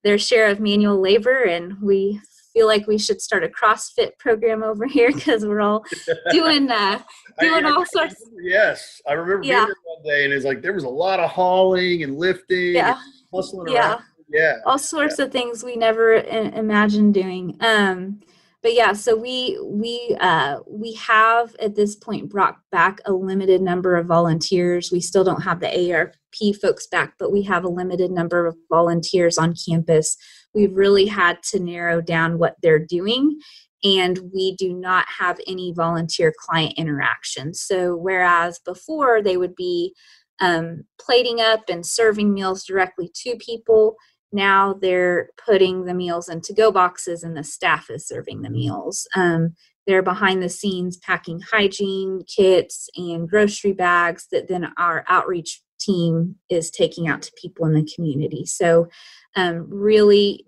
their 0.04 0.18
share 0.18 0.48
of 0.48 0.60
manual 0.60 1.00
labor 1.00 1.44
and 1.44 1.82
we 1.82 2.20
feel 2.54 2.68
like 2.68 2.88
we 2.88 2.98
should 2.98 3.22
start 3.22 3.44
a 3.44 3.48
CrossFit 3.48 4.18
program 4.20 4.64
over 4.64 4.86
here 4.88 5.12
because 5.12 5.46
we're 5.46 5.62
all 5.62 5.84
doing 6.32 6.70
uh, 6.70 7.00
doing 7.40 7.66
I, 7.66 7.72
all 7.72 7.86
sorts. 7.86 8.16
Yes, 8.42 9.02
I 9.08 9.14
remember 9.14 9.46
yeah. 9.46 9.66
being 9.66 9.68
there 9.68 9.76
one 9.96 10.04
day, 10.04 10.24
and 10.26 10.34
it's 10.34 10.46
like 10.46 10.62
there 10.62 10.74
was 10.74 10.84
a 10.84 10.90
lot 10.90 11.20
of 11.20 11.30
hauling 11.30 12.04
and 12.04 12.18
lifting, 12.18 12.76
yeah, 12.76 12.98
hustling 13.34 13.74
yeah. 13.74 13.92
around. 13.94 14.02
yeah 14.30 14.58
all 14.66 14.80
sorts 14.80 15.18
yeah. 15.18 15.26
of 15.26 15.32
things 15.32 15.64
we 15.64 15.76
never 15.76 16.16
imagined 16.16 17.14
doing 17.14 17.58
um 17.62 18.20
but 18.62 18.74
yeah 18.74 18.94
so 18.94 19.16
we 19.16 19.60
we 19.64 20.16
uh 20.20 20.60
we 20.68 20.94
have 20.94 21.56
at 21.60 21.76
this 21.76 21.96
point 21.96 22.30
brought 22.30 22.58
back 22.72 23.00
a 23.06 23.12
limited 23.14 23.62
number 23.62 23.96
of 23.96 24.06
volunteers 24.06 24.92
we 24.92 25.02
still 25.02 25.24
don't 25.24 25.42
have 25.42 25.60
the 25.60 25.68
AARP 25.68 26.60
folks 26.62 26.88
back 26.88 27.14
but 27.18 27.32
we 27.32 27.44
have 27.44 27.64
a 27.64 27.70
limited 27.70 28.12
number 28.12 28.46
of 28.46 28.56
volunteers 28.70 29.38
on 29.38 29.54
campus 29.56 30.18
we've 30.54 30.76
really 30.76 31.06
had 31.06 31.42
to 31.44 31.60
narrow 31.60 32.02
down 32.02 32.38
what 32.38 32.56
they're 32.62 32.86
doing 32.86 33.40
and 33.84 34.20
we 34.34 34.56
do 34.56 34.74
not 34.74 35.06
have 35.20 35.40
any 35.46 35.74
volunteer 35.74 36.34
client 36.38 36.74
interaction. 36.78 37.54
So, 37.54 37.96
whereas 37.96 38.60
before 38.60 39.22
they 39.22 39.38
would 39.38 39.56
be 39.56 39.94
um, 40.40 40.84
plating 41.00 41.42
up 41.42 41.64
and 41.70 41.86
serving 41.86 42.34
meals 42.34 42.64
directly 42.64 43.12
to 43.24 43.36
people, 43.38 43.96
now 44.32 44.74
they're 44.74 45.30
putting 45.46 45.86
the 45.86 45.94
meals 45.94 46.30
into 46.30 46.54
go 46.54 46.72
boxes 46.72 47.24
and 47.24 47.38
the 47.38 47.44
staff 47.44 47.90
is 47.90 48.08
serving 48.08 48.42
the 48.42 48.50
meals. 48.50 49.08
Um, 49.16 49.56
they're 49.86 50.02
behind 50.02 50.42
the 50.42 50.50
scenes 50.50 50.98
packing 50.98 51.42
hygiene 51.42 52.24
kits 52.24 52.90
and 52.96 53.30
grocery 53.30 53.74
bags 53.74 54.28
that 54.32 54.48
then 54.48 54.72
our 54.78 55.04
outreach 55.10 55.62
team 55.84 56.36
is 56.50 56.70
taking 56.70 57.08
out 57.08 57.22
to 57.24 57.32
people 57.42 57.66
in 57.66 57.74
the 57.74 57.90
community. 57.96 58.46
So, 58.46 58.88
um, 59.36 59.66
really 59.70 60.46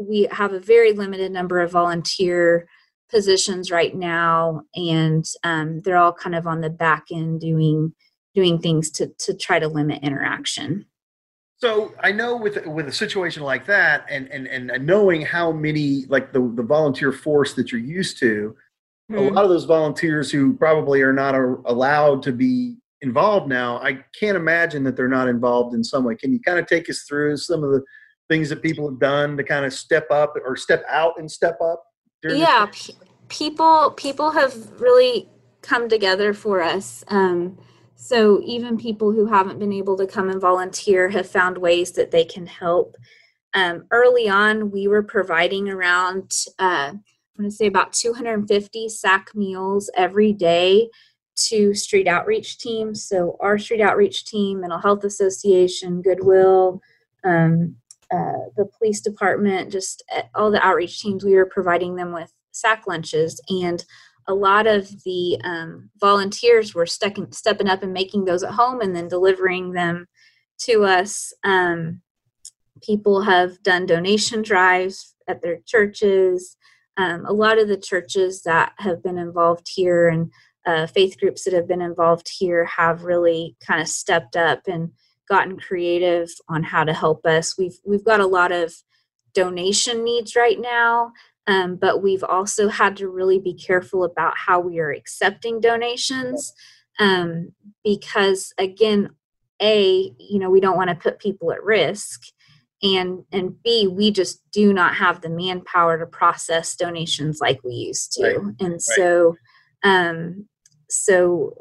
we 0.00 0.26
have 0.32 0.52
a 0.52 0.60
very 0.60 0.92
limited 0.92 1.30
number 1.30 1.60
of 1.60 1.70
volunteer 1.70 2.66
positions 3.10 3.70
right 3.70 3.94
now 3.94 4.62
and 4.74 5.24
um, 5.44 5.80
they're 5.80 5.96
all 5.96 6.12
kind 6.12 6.34
of 6.34 6.46
on 6.46 6.60
the 6.60 6.70
back 6.70 7.06
end 7.12 7.40
doing 7.40 7.92
doing 8.34 8.58
things 8.58 8.90
to 8.90 9.08
to 9.18 9.34
try 9.34 9.58
to 9.58 9.66
limit 9.66 10.02
interaction 10.02 10.86
so 11.56 11.92
i 12.00 12.12
know 12.12 12.36
with 12.36 12.64
with 12.66 12.86
a 12.86 12.92
situation 12.92 13.42
like 13.42 13.66
that 13.66 14.06
and 14.08 14.28
and 14.28 14.46
and 14.46 14.86
knowing 14.86 15.22
how 15.22 15.50
many 15.50 16.04
like 16.08 16.32
the 16.32 16.52
the 16.54 16.62
volunteer 16.62 17.10
force 17.10 17.54
that 17.54 17.72
you're 17.72 17.80
used 17.80 18.16
to 18.16 18.54
mm-hmm. 19.10 19.18
a 19.18 19.30
lot 19.32 19.42
of 19.42 19.50
those 19.50 19.64
volunteers 19.64 20.30
who 20.30 20.54
probably 20.54 21.02
are 21.02 21.12
not 21.12 21.34
allowed 21.34 22.22
to 22.22 22.32
be 22.32 22.76
involved 23.02 23.48
now 23.48 23.78
i 23.78 23.92
can't 24.18 24.36
imagine 24.36 24.84
that 24.84 24.96
they're 24.96 25.08
not 25.08 25.28
involved 25.28 25.74
in 25.74 25.82
some 25.82 26.04
way 26.04 26.14
can 26.14 26.32
you 26.32 26.40
kind 26.40 26.58
of 26.58 26.66
take 26.66 26.88
us 26.90 27.02
through 27.02 27.36
some 27.36 27.64
of 27.64 27.70
the 27.70 27.82
things 28.30 28.48
that 28.48 28.62
people 28.62 28.88
have 28.88 28.98
done 28.98 29.36
to 29.36 29.44
kind 29.44 29.66
of 29.66 29.74
step 29.74 30.06
up 30.10 30.34
or 30.42 30.56
step 30.56 30.84
out 30.88 31.14
and 31.18 31.30
step 31.30 31.58
up? 31.60 31.84
Yeah, 32.24 32.68
p- 32.72 32.94
people 33.28 33.90
people 33.90 34.30
have 34.30 34.80
really 34.80 35.28
come 35.60 35.88
together 35.90 36.32
for 36.32 36.62
us. 36.62 37.04
Um, 37.08 37.58
so 37.96 38.40
even 38.44 38.78
people 38.78 39.12
who 39.12 39.26
haven't 39.26 39.58
been 39.58 39.74
able 39.74 39.96
to 39.98 40.06
come 40.06 40.30
and 40.30 40.40
volunteer 40.40 41.10
have 41.10 41.28
found 41.28 41.58
ways 41.58 41.92
that 41.92 42.12
they 42.12 42.24
can 42.24 42.46
help. 42.46 42.96
Um, 43.52 43.84
early 43.90 44.28
on, 44.28 44.70
we 44.70 44.88
were 44.88 45.02
providing 45.02 45.68
around 45.68 46.32
uh, 46.58 46.92
I'm 46.94 47.44
going 47.44 47.50
to 47.50 47.56
say 47.56 47.66
about 47.66 47.92
250 47.92 48.88
sack 48.90 49.34
meals 49.34 49.90
every 49.96 50.32
day 50.32 50.88
to 51.48 51.74
street 51.74 52.06
outreach 52.06 52.58
teams. 52.58 53.04
So 53.04 53.36
our 53.40 53.58
street 53.58 53.80
outreach 53.80 54.24
team, 54.24 54.60
Mental 54.60 54.78
Health 54.78 55.04
Association, 55.04 56.02
Goodwill, 56.02 56.80
um, 57.24 57.76
uh, 58.10 58.50
the 58.56 58.68
police 58.78 59.00
department, 59.00 59.70
just 59.70 60.02
uh, 60.14 60.22
all 60.34 60.50
the 60.50 60.64
outreach 60.64 61.00
teams, 61.00 61.24
we 61.24 61.34
were 61.34 61.46
providing 61.46 61.94
them 61.94 62.12
with 62.12 62.32
sack 62.50 62.84
lunches. 62.86 63.40
And 63.48 63.84
a 64.26 64.34
lot 64.34 64.66
of 64.66 65.02
the 65.04 65.40
um, 65.44 65.90
volunteers 66.00 66.74
were 66.74 66.86
stepping, 66.86 67.30
stepping 67.32 67.68
up 67.68 67.82
and 67.82 67.92
making 67.92 68.24
those 68.24 68.42
at 68.42 68.52
home 68.52 68.80
and 68.80 68.94
then 68.94 69.08
delivering 69.08 69.72
them 69.72 70.06
to 70.62 70.84
us. 70.84 71.32
Um, 71.44 72.00
people 72.82 73.22
have 73.22 73.62
done 73.62 73.86
donation 73.86 74.42
drives 74.42 75.14
at 75.28 75.42
their 75.42 75.58
churches. 75.66 76.56
Um, 76.96 77.24
a 77.26 77.32
lot 77.32 77.58
of 77.58 77.68
the 77.68 77.76
churches 77.76 78.42
that 78.42 78.72
have 78.78 79.02
been 79.02 79.18
involved 79.18 79.68
here 79.74 80.08
and 80.08 80.30
uh, 80.66 80.86
faith 80.86 81.18
groups 81.18 81.44
that 81.44 81.54
have 81.54 81.68
been 81.68 81.80
involved 81.80 82.30
here 82.38 82.64
have 82.64 83.04
really 83.04 83.56
kind 83.66 83.80
of 83.80 83.88
stepped 83.88 84.36
up 84.36 84.60
and 84.66 84.90
gotten 85.28 85.58
creative 85.58 86.28
on 86.48 86.62
how 86.62 86.84
to 86.84 86.92
help 86.92 87.24
us. 87.24 87.56
We've 87.56 87.78
we've 87.84 88.04
got 88.04 88.20
a 88.20 88.26
lot 88.26 88.52
of 88.52 88.74
donation 89.32 90.04
needs 90.04 90.34
right 90.36 90.60
now, 90.60 91.12
um, 91.46 91.76
but 91.76 92.02
we've 92.02 92.24
also 92.24 92.68
had 92.68 92.96
to 92.98 93.08
really 93.08 93.38
be 93.38 93.54
careful 93.54 94.04
about 94.04 94.34
how 94.36 94.60
we 94.60 94.78
are 94.80 94.90
accepting 94.90 95.60
donations 95.60 96.52
um, 97.00 97.52
because 97.82 98.52
again, 98.58 99.10
a 99.62 100.12
you 100.18 100.38
know 100.38 100.50
we 100.50 100.60
don't 100.60 100.76
want 100.76 100.90
to 100.90 100.96
put 100.96 101.18
people 101.18 101.52
at 101.52 101.62
risk. 101.64 102.22
And 102.82 103.24
and 103.30 103.62
B, 103.62 103.86
we 103.86 104.10
just 104.10 104.40
do 104.52 104.72
not 104.72 104.94
have 104.94 105.20
the 105.20 105.28
manpower 105.28 105.98
to 105.98 106.06
process 106.06 106.76
donations 106.76 107.38
like 107.40 107.62
we 107.62 107.72
used 107.72 108.12
to. 108.12 108.22
Right. 108.22 108.54
And 108.60 108.72
right. 108.72 108.80
so 108.80 109.36
um, 109.82 110.46
so 110.90 111.54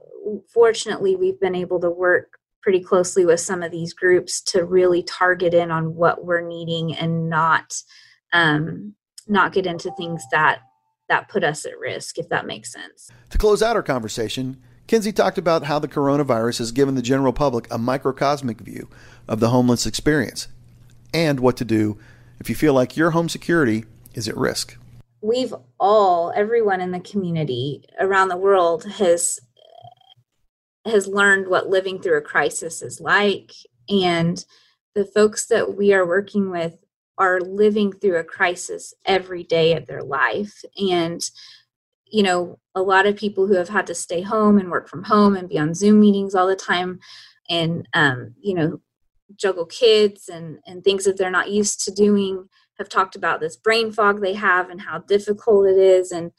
fortunately 0.54 1.16
we've 1.16 1.40
been 1.40 1.56
able 1.56 1.80
to 1.80 1.90
work 1.90 2.40
pretty 2.62 2.82
closely 2.82 3.26
with 3.26 3.40
some 3.40 3.64
of 3.64 3.72
these 3.72 3.94
groups 3.94 4.42
to 4.42 4.66
really 4.66 5.02
target 5.04 5.54
in 5.54 5.72
on 5.72 5.96
what 5.96 6.26
we're 6.26 6.42
needing 6.42 6.96
and 6.96 7.30
not 7.30 7.74
um, 8.34 8.94
not 9.28 9.54
get 9.54 9.66
into 9.66 9.92
things 9.98 10.24
that 10.32 10.60
that 11.08 11.30
put 11.30 11.44
us 11.44 11.66
at 11.66 11.78
risk 11.80 12.18
if 12.18 12.30
that 12.30 12.46
makes 12.46 12.72
sense. 12.72 13.10
To 13.30 13.38
close 13.38 13.64
out 13.64 13.76
our 13.76 13.84
conversation 13.84 14.62
Kinsey 14.88 15.12
talked 15.12 15.38
about 15.38 15.66
how 15.66 15.78
the 15.78 15.88
coronavirus 15.88 16.58
has 16.58 16.72
given 16.72 16.96
the 16.96 17.04
general 17.04 17.32
public 17.32 17.68
a 17.72 17.78
microcosmic 17.78 18.60
view 18.60 18.90
of 19.28 19.40
the 19.40 19.50
homeless 19.50 19.86
experience 19.86 20.48
and 21.14 21.40
what 21.40 21.58
to 21.58 21.66
do 21.66 21.98
if 22.40 22.50
you 22.50 22.56
feel 22.56 22.74
like 22.74 22.98
your 22.98 23.12
home 23.12 23.30
security 23.30 23.86
is 24.14 24.28
at 24.28 24.36
risk 24.36 24.78
we've 25.22 25.54
all 25.80 26.32
everyone 26.36 26.82
in 26.82 26.92
the 26.92 27.00
community 27.00 27.84
around 28.00 28.30
the 28.30 28.38
world 28.38 28.86
has 28.86 29.40
has 30.86 31.08
learned 31.08 31.48
what 31.48 31.70
living 31.70 32.02
through 32.02 32.18
a 32.18 32.22
crisis 32.22 32.82
is 32.82 33.00
like. 33.00 33.52
And 33.90 34.44
the 34.96 35.06
folks 35.06 35.46
that 35.48 35.76
we 35.76 35.94
are 35.94 36.06
working 36.06 36.50
with 36.50 36.78
are 37.18 37.42
living 37.42 37.92
through 37.92 38.18
a 38.18 38.24
crisis 38.24 38.94
every 39.06 39.44
day 39.44 39.76
of 39.76 39.86
their 39.88 40.04
life. 40.04 40.64
And, 40.78 41.22
you 42.06 42.24
know, 42.24 42.60
a 42.76 42.82
lot 42.82 43.06
of 43.06 43.18
people 43.18 43.46
who 43.46 43.56
have 43.56 43.70
had 43.70 43.88
to 43.88 43.96
stay 43.96 44.22
home 44.22 44.58
and 44.58 44.72
work 44.72 44.88
from 44.88 45.04
home 45.04 45.36
and 45.36 45.50
be 45.50 45.60
on 45.60 45.74
Zoom 45.74 46.00
meetings 46.00 46.34
all 46.34 46.48
the 46.48 46.56
time 46.56 47.00
and, 47.50 47.88
um, 47.94 48.34
you 48.40 48.54
know, 48.54 48.82
juggle 49.36 49.66
kids 49.66 50.30
and, 50.30 50.60
and 50.66 50.84
things 50.84 51.04
that 51.06 51.18
they're 51.18 51.30
not 51.30 51.52
used 51.52 51.84
to 51.86 51.92
doing 51.92 52.48
have 52.80 52.90
talked 52.90 53.16
about 53.16 53.40
this 53.40 53.58
brain 53.58 53.92
fog 53.92 54.22
they 54.22 54.34
have 54.34 54.70
and 54.70 54.82
how 54.82 55.00
difficult 55.00 55.68
it 55.68 55.78
is. 55.78 56.12
And 56.12 56.32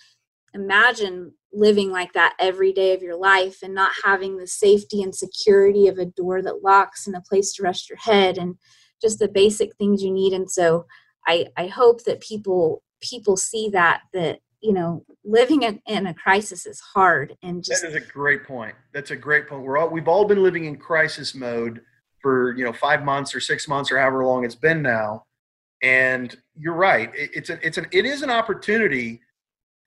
imagine 0.54 1.32
living 1.52 1.90
like 1.90 2.12
that 2.14 2.34
every 2.38 2.72
day 2.72 2.94
of 2.94 3.02
your 3.02 3.16
life 3.16 3.58
and 3.62 3.74
not 3.74 3.92
having 4.04 4.36
the 4.36 4.46
safety 4.46 5.02
and 5.02 5.14
security 5.14 5.88
of 5.88 5.98
a 5.98 6.06
door 6.06 6.42
that 6.42 6.62
locks 6.62 7.06
and 7.06 7.16
a 7.16 7.20
place 7.20 7.52
to 7.52 7.62
rest 7.62 7.88
your 7.88 7.98
head 7.98 8.38
and 8.38 8.56
just 9.00 9.18
the 9.18 9.28
basic 9.28 9.74
things 9.76 10.02
you 10.02 10.12
need 10.12 10.32
and 10.32 10.50
so 10.50 10.84
i 11.26 11.46
i 11.56 11.66
hope 11.66 12.04
that 12.04 12.20
people 12.20 12.82
people 13.00 13.36
see 13.36 13.68
that 13.68 14.02
that 14.12 14.38
you 14.60 14.72
know 14.72 15.04
living 15.24 15.62
in 15.62 16.06
a 16.06 16.14
crisis 16.14 16.66
is 16.66 16.78
hard 16.78 17.34
and 17.42 17.64
just 17.64 17.82
that 17.82 17.88
is 17.88 17.96
a 17.96 18.00
great 18.00 18.44
point 18.44 18.74
that's 18.92 19.10
a 19.10 19.16
great 19.16 19.48
point 19.48 19.62
we're 19.62 19.78
all 19.78 19.88
we've 19.88 20.08
all 20.08 20.24
been 20.24 20.42
living 20.42 20.66
in 20.66 20.76
crisis 20.76 21.34
mode 21.34 21.80
for 22.20 22.54
you 22.56 22.64
know 22.64 22.72
five 22.72 23.02
months 23.02 23.34
or 23.34 23.40
six 23.40 23.66
months 23.66 23.90
or 23.90 23.98
however 23.98 24.24
long 24.24 24.44
it's 24.44 24.54
been 24.54 24.82
now 24.82 25.24
and 25.82 26.36
you're 26.56 26.74
right 26.74 27.10
it, 27.14 27.30
it's 27.34 27.50
a, 27.50 27.66
it's 27.66 27.78
an 27.78 27.86
it 27.92 28.04
is 28.04 28.22
an 28.22 28.30
opportunity 28.30 29.20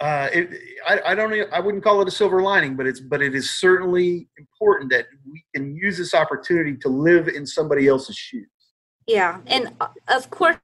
uh, 0.04 0.28
it, 0.34 0.50
I, 0.86 1.12
I 1.12 1.16
don't 1.16 1.34
I 1.54 1.62
wouldn't 1.62 1.82
call 1.82 2.02
it 2.02 2.08
a 2.10 2.12
silver 2.12 2.42
lining, 2.42 2.76
but 2.76 2.86
it's 2.86 3.00
but 3.00 3.22
it 3.22 3.34
is 3.34 3.52
certainly 3.52 4.28
important 4.38 4.92
that 4.92 5.06
we 5.32 5.42
can 5.56 5.76
use 5.78 5.98
this 5.98 6.14
opportunity 6.14 6.76
to 6.78 6.90
live 6.90 7.30
in 7.30 7.46
somebody 7.46 7.88
else's 7.88 8.18
shoes. 8.18 8.50
Yeah, 9.08 9.40
and 9.48 9.72
uh, 9.80 9.88
of 10.10 10.30
course 10.30 10.58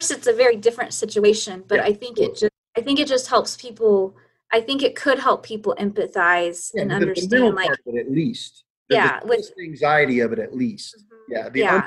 it's 0.00 0.26
a 0.26 0.32
very 0.32 0.56
different 0.56 0.94
situation, 0.94 1.62
but 1.68 1.76
yeah, 1.76 1.84
I 1.84 1.92
think 1.92 2.18
it 2.18 2.34
just 2.34 2.52
I 2.76 2.80
think 2.80 2.98
it 2.98 3.06
just 3.06 3.28
helps 3.28 3.56
people. 3.56 4.16
I 4.52 4.60
think 4.60 4.82
it 4.82 4.96
could 4.96 5.20
help 5.20 5.44
people 5.44 5.76
empathize 5.78 6.72
yeah, 6.74 6.82
and 6.82 6.92
understand, 6.92 7.54
like 7.54 7.70
at 7.70 8.10
least. 8.10 8.64
The, 8.88 8.96
yeah, 8.96 9.20
the 9.20 9.26
with 9.26 9.52
anxiety 9.62 10.20
of 10.20 10.32
it 10.32 10.40
at 10.40 10.56
least. 10.56 10.96
Mm-hmm. 10.96 11.32
Yeah, 11.32 11.48
the 11.50 11.60
yeah, 11.60 11.86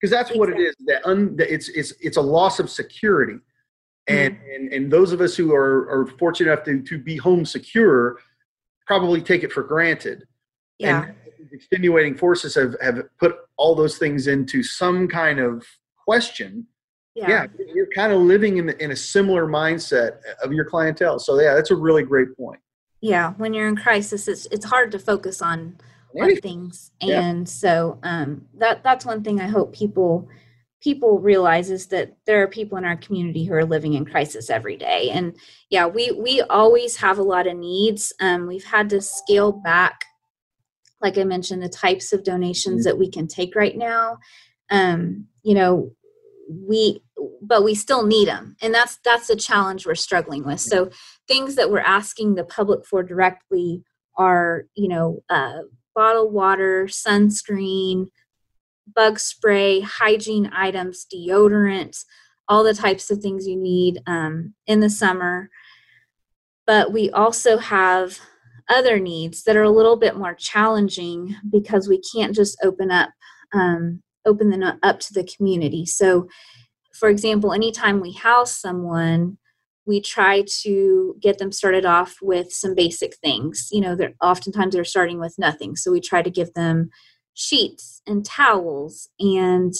because 0.00 0.10
that's 0.10 0.30
what 0.36 0.48
it 0.48 0.58
is. 0.60 0.76
That 0.86 1.04
un, 1.06 1.36
it's 1.38 1.68
it's 1.68 1.92
it's 2.00 2.16
a 2.16 2.22
loss 2.22 2.58
of 2.58 2.70
security 2.70 3.38
and, 4.08 4.34
mm-hmm. 4.34 4.50
and, 4.54 4.72
and 4.72 4.92
those 4.92 5.12
of 5.12 5.20
us 5.20 5.36
who 5.36 5.54
are, 5.54 5.88
are 5.90 6.06
fortunate 6.18 6.50
enough 6.50 6.64
to, 6.64 6.82
to 6.82 6.98
be 6.98 7.16
home 7.16 7.44
secure 7.44 8.18
probably 8.86 9.20
take 9.20 9.42
it 9.44 9.52
for 9.52 9.62
granted. 9.62 10.26
Yeah. 10.78 11.04
And 11.04 11.14
extenuating 11.52 12.16
forces 12.16 12.54
have, 12.54 12.74
have 12.80 13.02
put 13.18 13.36
all 13.56 13.74
those 13.74 13.98
things 13.98 14.26
into 14.26 14.62
some 14.62 15.08
kind 15.08 15.38
of 15.38 15.66
question. 15.96 16.66
Yeah. 17.14 17.28
yeah 17.28 17.46
you're 17.74 17.90
kind 17.94 18.12
of 18.12 18.20
living 18.20 18.56
in, 18.56 18.70
in 18.70 18.92
a 18.92 18.96
similar 18.96 19.46
mindset 19.46 20.18
of 20.42 20.52
your 20.52 20.64
clientele. 20.64 21.18
So 21.18 21.38
yeah, 21.38 21.54
that's 21.54 21.70
a 21.70 21.76
really 21.76 22.02
great 22.02 22.34
point. 22.36 22.60
Yeah. 23.00 23.34
When 23.34 23.52
you're 23.52 23.68
in 23.68 23.76
crisis, 23.76 24.26
it's, 24.26 24.46
it's 24.46 24.64
hard 24.64 24.90
to 24.92 24.98
focus 24.98 25.42
on, 25.42 25.78
on 26.16 26.36
things. 26.36 26.90
And 27.00 27.40
yeah. 27.40 27.44
so 27.44 27.98
um, 28.02 28.46
that, 28.58 28.82
that's 28.82 29.04
one 29.04 29.22
thing 29.22 29.40
I 29.40 29.46
hope 29.46 29.74
people 29.74 30.28
people 30.80 31.18
realize 31.18 31.70
is 31.70 31.88
that 31.88 32.16
there 32.24 32.40
are 32.40 32.46
people 32.46 32.78
in 32.78 32.84
our 32.84 32.96
community 32.96 33.44
who 33.44 33.52
are 33.52 33.64
living 33.64 33.94
in 33.94 34.04
crisis 34.04 34.48
every 34.48 34.76
day. 34.76 35.10
And 35.10 35.36
yeah 35.70 35.86
we 35.86 36.12
we 36.12 36.40
always 36.42 36.96
have 36.96 37.18
a 37.18 37.22
lot 37.22 37.46
of 37.46 37.56
needs. 37.56 38.12
Um, 38.20 38.46
we've 38.46 38.64
had 38.64 38.88
to 38.90 39.00
scale 39.00 39.52
back 39.52 40.04
like 41.00 41.16
i 41.16 41.22
mentioned 41.22 41.62
the 41.62 41.68
types 41.68 42.12
of 42.12 42.24
donations 42.24 42.80
mm-hmm. 42.80 42.88
that 42.88 42.98
we 42.98 43.10
can 43.10 43.26
take 43.26 43.54
right 43.54 43.76
now. 43.76 44.18
Um, 44.70 45.26
you 45.42 45.54
know 45.54 45.92
we 46.48 47.02
but 47.42 47.64
we 47.64 47.74
still 47.74 48.06
need 48.06 48.28
them 48.28 48.56
and 48.62 48.72
that's 48.72 48.98
that's 49.04 49.26
the 49.26 49.36
challenge 49.36 49.86
we're 49.86 49.94
struggling 49.94 50.44
with. 50.44 50.60
So 50.60 50.90
things 51.26 51.56
that 51.56 51.70
we're 51.70 51.80
asking 51.80 52.34
the 52.34 52.44
public 52.44 52.86
for 52.86 53.02
directly 53.02 53.82
are 54.16 54.64
you 54.74 54.88
know 54.88 55.22
uh, 55.28 55.62
bottled 55.98 56.32
water 56.32 56.86
sunscreen 56.86 58.06
bug 58.94 59.18
spray, 59.18 59.80
hygiene 59.80 60.48
items, 60.54 61.04
deodorant, 61.12 62.04
all 62.46 62.62
the 62.62 62.72
types 62.72 63.10
of 63.10 63.18
things 63.18 63.48
you 63.48 63.56
need 63.56 64.00
um, 64.06 64.54
in 64.68 64.78
the 64.78 64.88
summer. 64.88 65.50
But 66.68 66.92
we 66.92 67.10
also 67.10 67.58
have 67.58 68.20
other 68.68 69.00
needs 69.00 69.42
that 69.42 69.56
are 69.56 69.64
a 69.64 69.70
little 69.70 69.96
bit 69.96 70.16
more 70.16 70.34
challenging 70.34 71.34
because 71.50 71.88
we 71.88 72.00
can't 72.14 72.32
just 72.32 72.56
open 72.62 72.92
up 72.92 73.10
um, 73.52 74.00
open 74.24 74.50
them 74.50 74.78
up 74.84 75.00
to 75.00 75.12
the 75.12 75.24
community. 75.24 75.84
So, 75.84 76.28
for 76.92 77.08
example, 77.08 77.52
anytime 77.52 77.98
we 78.00 78.12
house 78.12 78.56
someone, 78.56 79.38
we 79.88 80.02
try 80.02 80.44
to 80.46 81.16
get 81.18 81.38
them 81.38 81.50
started 81.50 81.86
off 81.86 82.18
with 82.20 82.52
some 82.52 82.74
basic 82.74 83.16
things. 83.16 83.68
You 83.72 83.80
know, 83.80 83.96
they're 83.96 84.12
oftentimes 84.22 84.74
they're 84.74 84.84
starting 84.84 85.18
with 85.18 85.34
nothing, 85.38 85.76
so 85.76 85.90
we 85.90 86.00
try 86.00 86.20
to 86.20 86.30
give 86.30 86.52
them 86.52 86.90
sheets 87.32 88.02
and 88.06 88.24
towels 88.24 89.08
and 89.18 89.72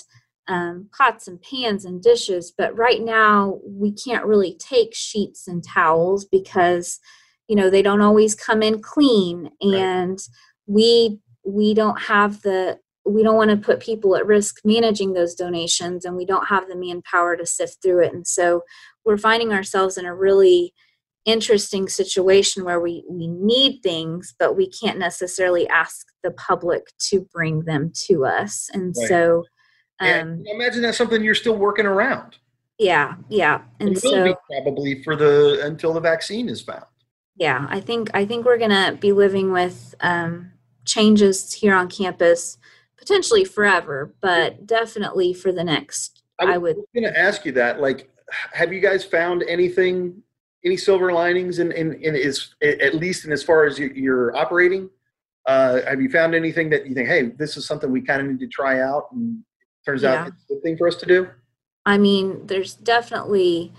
um, 0.48 0.88
pots 0.96 1.28
and 1.28 1.40
pans 1.42 1.84
and 1.84 2.02
dishes. 2.02 2.54
But 2.56 2.74
right 2.76 3.02
now, 3.02 3.60
we 3.66 3.92
can't 3.92 4.24
really 4.24 4.56
take 4.58 4.94
sheets 4.94 5.46
and 5.46 5.62
towels 5.62 6.24
because 6.24 6.98
you 7.46 7.54
know 7.54 7.68
they 7.68 7.82
don't 7.82 8.00
always 8.00 8.34
come 8.34 8.62
in 8.62 8.80
clean, 8.80 9.50
and 9.60 10.18
we 10.66 11.20
we 11.44 11.74
don't 11.74 12.00
have 12.00 12.40
the 12.40 12.78
we 13.04 13.22
don't 13.22 13.36
want 13.36 13.50
to 13.50 13.56
put 13.56 13.80
people 13.80 14.16
at 14.16 14.26
risk 14.26 14.56
managing 14.64 15.14
those 15.14 15.34
donations 15.34 16.04
and 16.04 16.14
we 16.14 16.26
don't 16.26 16.46
have 16.48 16.68
the 16.68 16.76
manpower 16.76 17.36
to 17.36 17.46
sift 17.46 17.78
through 17.82 18.04
it 18.04 18.12
and 18.12 18.26
so 18.26 18.62
we're 19.08 19.16
finding 19.16 19.54
ourselves 19.54 19.96
in 19.96 20.04
a 20.04 20.14
really 20.14 20.74
interesting 21.24 21.88
situation 21.88 22.62
where 22.62 22.78
we 22.78 23.02
we 23.08 23.26
need 23.26 23.80
things 23.82 24.34
but 24.38 24.54
we 24.54 24.68
can't 24.68 24.98
necessarily 24.98 25.66
ask 25.68 26.06
the 26.22 26.30
public 26.32 26.86
to 26.98 27.26
bring 27.32 27.64
them 27.64 27.90
to 27.94 28.26
us. 28.26 28.68
And 28.74 28.94
right. 28.98 29.08
so 29.08 29.44
um 30.00 30.42
yeah, 30.44 30.54
imagine 30.54 30.82
that's 30.82 30.98
something 30.98 31.24
you're 31.24 31.34
still 31.34 31.56
working 31.56 31.86
around. 31.86 32.36
Yeah 32.78 33.14
yeah. 33.30 33.62
And 33.80 33.96
it 33.96 34.00
so 34.00 34.36
probably 34.62 35.02
for 35.02 35.16
the 35.16 35.62
until 35.64 35.94
the 35.94 36.00
vaccine 36.00 36.50
is 36.50 36.60
found. 36.60 36.84
Yeah 37.36 37.66
i 37.70 37.80
think 37.80 38.10
i 38.12 38.26
think 38.26 38.44
we're 38.44 38.58
gonna 38.58 38.98
be 39.00 39.12
living 39.12 39.52
with 39.52 39.94
um 40.00 40.52
changes 40.84 41.52
here 41.52 41.74
on 41.74 41.88
campus 41.88 42.58
potentially 42.98 43.44
forever 43.44 44.14
but 44.20 44.66
definitely 44.66 45.32
for 45.32 45.52
the 45.52 45.64
next 45.64 46.22
i, 46.40 46.54
I 46.54 46.58
would 46.58 46.76
going 46.94 47.04
to 47.04 47.18
ask 47.18 47.44
you 47.44 47.52
that 47.52 47.80
like 47.80 48.10
have 48.52 48.72
you 48.72 48.80
guys 48.80 49.04
found 49.04 49.42
anything 49.48 50.22
any 50.64 50.76
silver 50.76 51.12
linings 51.12 51.58
in, 51.58 51.72
in, 51.72 51.94
in 51.94 52.16
is 52.16 52.54
at 52.62 52.94
least 52.94 53.24
in 53.24 53.32
as 53.32 53.42
far 53.42 53.64
as 53.64 53.78
you, 53.78 54.12
are 54.12 54.36
operating? 54.36 54.90
Uh, 55.46 55.80
have 55.88 56.00
you 56.00 56.10
found 56.10 56.34
anything 56.34 56.68
that 56.70 56.86
you 56.86 56.94
think, 56.94 57.08
hey, 57.08 57.30
this 57.38 57.56
is 57.56 57.66
something 57.66 57.90
we 57.90 58.02
kind 58.02 58.20
of 58.20 58.26
need 58.26 58.40
to 58.40 58.48
try 58.48 58.80
out, 58.80 59.04
and 59.12 59.42
turns 59.86 60.02
yeah. 60.02 60.14
out 60.14 60.28
it's 60.28 60.44
a 60.50 60.54
good 60.54 60.62
thing 60.62 60.76
for 60.76 60.86
us 60.88 60.96
to 60.96 61.06
do? 61.06 61.28
I 61.86 61.96
mean, 61.96 62.46
there's 62.46 62.74
definitely, 62.74 63.72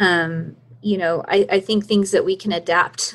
um, 0.00 0.56
you 0.80 0.98
know, 0.98 1.22
I, 1.28 1.46
I 1.48 1.60
think 1.60 1.84
things 1.84 2.10
that 2.10 2.24
we 2.24 2.34
can 2.34 2.50
adapt 2.52 3.14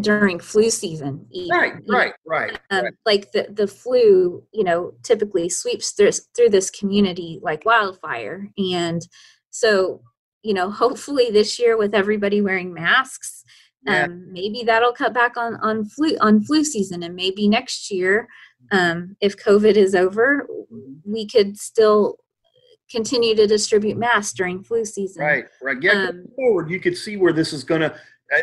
during 0.00 0.40
flu 0.40 0.70
season. 0.70 1.26
Even, 1.30 1.58
right, 1.58 1.74
right, 1.88 2.14
right, 2.24 2.58
um, 2.70 2.84
right. 2.84 2.94
Like 3.04 3.32
the 3.32 3.48
the 3.50 3.66
flu, 3.66 4.42
you 4.52 4.64
know, 4.64 4.94
typically 5.02 5.50
sweeps 5.50 5.90
through 5.90 6.12
through 6.34 6.50
this 6.50 6.70
community 6.70 7.38
like 7.42 7.66
wildfire, 7.66 8.48
and 8.56 9.06
so 9.50 10.00
you 10.42 10.54
know 10.54 10.70
hopefully 10.70 11.30
this 11.30 11.58
year 11.58 11.76
with 11.76 11.94
everybody 11.94 12.40
wearing 12.40 12.72
masks 12.72 13.44
yeah. 13.86 14.04
um, 14.04 14.32
maybe 14.32 14.62
that'll 14.64 14.92
cut 14.92 15.14
back 15.14 15.36
on 15.36 15.56
on 15.56 15.84
flu 15.84 16.16
on 16.20 16.42
flu 16.42 16.64
season 16.64 17.02
and 17.02 17.14
maybe 17.14 17.48
next 17.48 17.90
year 17.90 18.28
um, 18.72 19.16
if 19.20 19.36
covid 19.36 19.74
is 19.74 19.94
over 19.94 20.46
we 21.04 21.26
could 21.26 21.58
still 21.58 22.16
continue 22.90 23.34
to 23.34 23.46
distribute 23.46 23.96
masks 23.96 24.34
during 24.34 24.62
flu 24.62 24.84
season 24.84 25.22
right 25.22 25.44
right 25.62 25.78
yeah 25.80 26.08
um, 26.08 26.26
forward 26.36 26.70
you 26.70 26.80
could 26.80 26.96
see 26.96 27.16
where 27.16 27.32
this 27.32 27.52
is 27.52 27.64
going 27.64 27.80
to 27.80 27.94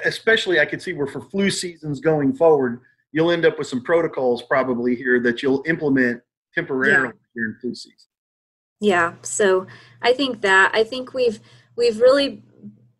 especially 0.05 0.59
i 0.59 0.65
could 0.65 0.81
see 0.81 0.93
where 0.93 1.07
for 1.07 1.21
flu 1.21 1.49
seasons 1.49 1.99
going 1.99 2.33
forward 2.33 2.81
you'll 3.11 3.31
end 3.31 3.45
up 3.45 3.57
with 3.57 3.67
some 3.67 3.83
protocols 3.83 4.43
probably 4.43 4.95
here 4.95 5.19
that 5.19 5.41
you'll 5.41 5.63
implement 5.67 6.21
temporarily 6.53 7.07
yeah. 7.07 7.11
during 7.35 7.55
flu 7.61 7.75
season 7.75 8.07
yeah 8.79 9.13
so 9.21 9.67
i 10.01 10.13
think 10.13 10.41
that 10.41 10.71
i 10.73 10.83
think 10.83 11.13
we've 11.13 11.39
we've 11.79 12.01
really 12.01 12.43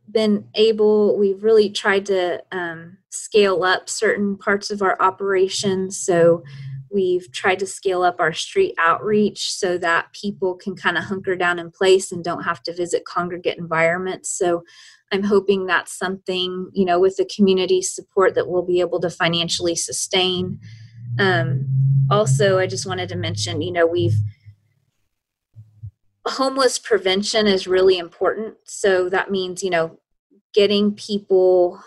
been 0.10 0.48
able 0.56 1.18
we've 1.20 1.44
really 1.44 1.70
tried 1.70 2.06
to 2.06 2.42
um, 2.52 2.98
scale 3.10 3.64
up 3.64 3.90
certain 3.90 4.38
parts 4.38 4.72
of 4.72 4.82
our 4.82 4.98
operations. 5.02 6.00
So 6.00 6.44
we've 6.92 7.32
tried 7.32 7.60
to 7.60 7.68
scale 7.68 8.02
up 8.02 8.16
our 8.20 8.34
street 8.34 8.74
outreach 8.80 9.52
so 9.52 9.78
that 9.78 10.12
people 10.14 10.56
can 10.56 10.76
kind 10.76 10.98
of 10.98 11.04
hunker 11.04 11.36
down 11.36 11.60
in 11.60 11.70
place 11.70 12.12
and 12.12 12.24
don't 12.24 12.44
have 12.44 12.64
to 12.64 12.74
visit 12.74 13.06
congregate 13.06 13.60
environments. 13.60 14.30
So 14.36 14.64
i'm 15.12 15.24
hoping 15.24 15.66
that's 15.66 15.98
something 15.98 16.70
you 16.72 16.86
know 16.86 17.00
with 17.00 17.18
the 17.18 17.30
community 17.36 17.82
support 17.82 18.36
that 18.36 18.48
we'll 18.48 18.66
be 18.66 18.80
able 18.80 19.00
to 19.02 19.10
financially 19.10 19.76
sustain. 19.76 20.60
Um, 21.20 21.68
also 22.10 22.58
i 22.60 22.66
just 22.66 22.88
wanted 22.88 23.10
to 23.10 23.16
mention 23.16 23.62
you 23.62 23.72
know 23.72 23.86
we've 23.86 24.18
homeless 26.26 26.80
prevention 26.80 27.48
is 27.48 27.68
really 27.68 27.98
important. 27.98 28.56
So 28.66 29.10
that 29.10 29.32
means, 29.32 29.64
you 29.64 29.70
know, 29.70 30.00
getting 30.54 30.94
people 30.94 31.82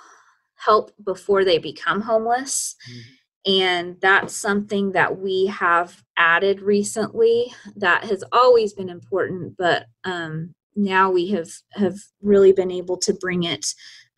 help 0.54 0.92
before 1.04 1.44
they 1.44 1.58
become 1.58 2.00
homeless. 2.02 2.76
Mm-hmm. 2.88 3.00
And 3.44 3.96
that's 4.00 4.36
something 4.36 4.92
that 4.92 5.18
we 5.18 5.46
have 5.46 6.04
added 6.16 6.60
recently 6.60 7.52
that 7.74 8.04
has 8.04 8.22
always 8.30 8.72
been 8.72 8.88
important, 8.88 9.56
but 9.58 9.86
um, 10.04 10.54
now 10.76 11.10
we 11.10 11.28
have 11.30 11.50
have 11.72 11.98
really 12.22 12.52
been 12.52 12.70
able 12.70 12.96
to 12.98 13.12
bring 13.12 13.42
it 13.42 13.66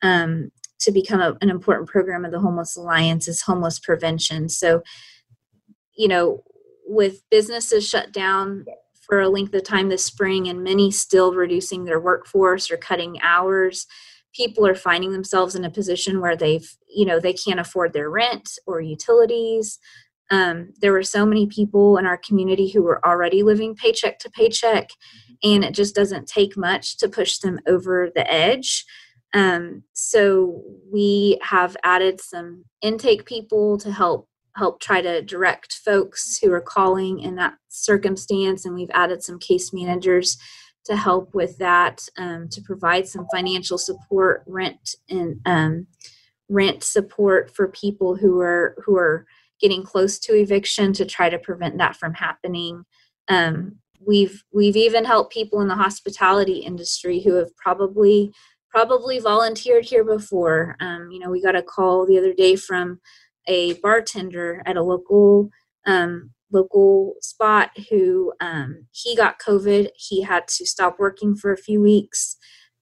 um, 0.03 0.50
to 0.81 0.92
become 0.92 1.20
a, 1.20 1.37
an 1.40 1.48
important 1.48 1.88
program 1.88 2.27
of 2.27 2.33
the 2.33 2.38
Homeless 2.38 2.77
Alliance 2.77 3.27
is 3.27 3.40
homeless 3.40 3.79
prevention. 3.79 4.50
So, 4.50 4.83
you 5.96 6.09
know, 6.09 6.44
with 6.87 7.22
businesses 7.31 7.88
shut 7.88 8.12
down, 8.12 8.66
for 9.06 9.20
a 9.20 9.28
length 9.28 9.54
of 9.54 9.64
time 9.64 9.88
this 9.88 10.04
spring 10.04 10.48
and 10.48 10.62
many 10.62 10.90
still 10.90 11.34
reducing 11.34 11.84
their 11.84 12.00
workforce 12.00 12.70
or 12.70 12.76
cutting 12.76 13.20
hours. 13.22 13.86
People 14.34 14.66
are 14.66 14.74
finding 14.74 15.12
themselves 15.12 15.54
in 15.54 15.64
a 15.64 15.70
position 15.70 16.20
where 16.20 16.36
they've 16.36 16.68
you 16.88 17.04
know 17.04 17.20
they 17.20 17.32
can't 17.32 17.60
afford 17.60 17.92
their 17.92 18.10
rent 18.10 18.58
or 18.66 18.80
utilities. 18.80 19.78
Um, 20.30 20.72
there 20.80 20.92
were 20.92 21.02
so 21.02 21.26
many 21.26 21.46
people 21.46 21.98
in 21.98 22.06
our 22.06 22.16
community 22.16 22.68
who 22.70 22.82
were 22.82 23.06
already 23.06 23.42
living 23.42 23.74
paycheck 23.74 24.18
to 24.20 24.30
paycheck 24.30 24.88
and 25.42 25.62
it 25.62 25.74
just 25.74 25.94
doesn't 25.94 26.26
take 26.26 26.56
much 26.56 26.96
to 26.98 27.08
push 27.08 27.38
them 27.38 27.60
over 27.66 28.10
the 28.14 28.30
edge. 28.32 28.84
Um, 29.34 29.82
so 29.92 30.62
we 30.90 31.38
have 31.42 31.76
added 31.84 32.20
some 32.20 32.64
intake 32.80 33.26
people 33.26 33.76
to 33.78 33.92
help 33.92 34.28
help 34.56 34.80
try 34.80 35.00
to 35.00 35.22
direct 35.22 35.74
folks 35.84 36.38
who 36.38 36.52
are 36.52 36.60
calling 36.60 37.20
in 37.20 37.34
that 37.36 37.54
circumstance. 37.68 38.64
And 38.64 38.74
we've 38.74 38.90
added 38.94 39.22
some 39.22 39.38
case 39.38 39.72
managers 39.72 40.38
to 40.84 40.96
help 40.96 41.34
with 41.34 41.56
that, 41.58 42.06
um, 42.18 42.48
to 42.50 42.60
provide 42.60 43.08
some 43.08 43.26
financial 43.32 43.78
support, 43.78 44.44
rent 44.46 44.94
and 45.08 45.40
um, 45.46 45.86
rent 46.48 46.84
support 46.84 47.54
for 47.54 47.68
people 47.68 48.16
who 48.16 48.40
are 48.40 48.76
who 48.84 48.96
are 48.96 49.26
getting 49.60 49.82
close 49.82 50.18
to 50.18 50.34
eviction 50.34 50.92
to 50.92 51.04
try 51.04 51.30
to 51.30 51.38
prevent 51.38 51.78
that 51.78 51.96
from 51.96 52.12
happening. 52.12 52.84
Um, 53.28 53.76
we've 53.98 54.44
we've 54.52 54.76
even 54.76 55.04
helped 55.04 55.32
people 55.32 55.60
in 55.62 55.68
the 55.68 55.74
hospitality 55.74 56.58
industry 56.58 57.20
who 57.20 57.34
have 57.34 57.54
probably 57.56 58.32
probably 58.68 59.20
volunteered 59.20 59.84
here 59.84 60.04
before. 60.04 60.76
Um, 60.80 61.08
you 61.10 61.20
know, 61.20 61.30
we 61.30 61.40
got 61.40 61.56
a 61.56 61.62
call 61.62 62.04
the 62.04 62.18
other 62.18 62.34
day 62.34 62.56
from 62.56 63.00
a 63.46 63.74
bartender 63.74 64.62
at 64.66 64.76
a 64.76 64.83
local 64.83 65.50
um, 65.87 66.30
local 66.52 67.14
spot 67.20 67.70
who 67.90 68.33
um, 68.40 68.87
he 68.92 69.16
got 69.16 69.40
COVID. 69.40 69.88
He 69.96 70.22
had 70.22 70.48
to 70.48 70.66
stop 70.66 70.98
working 70.98 71.37
for 71.37 71.52
a 71.52 71.59
few 71.59 71.80
weeks. 71.80 72.37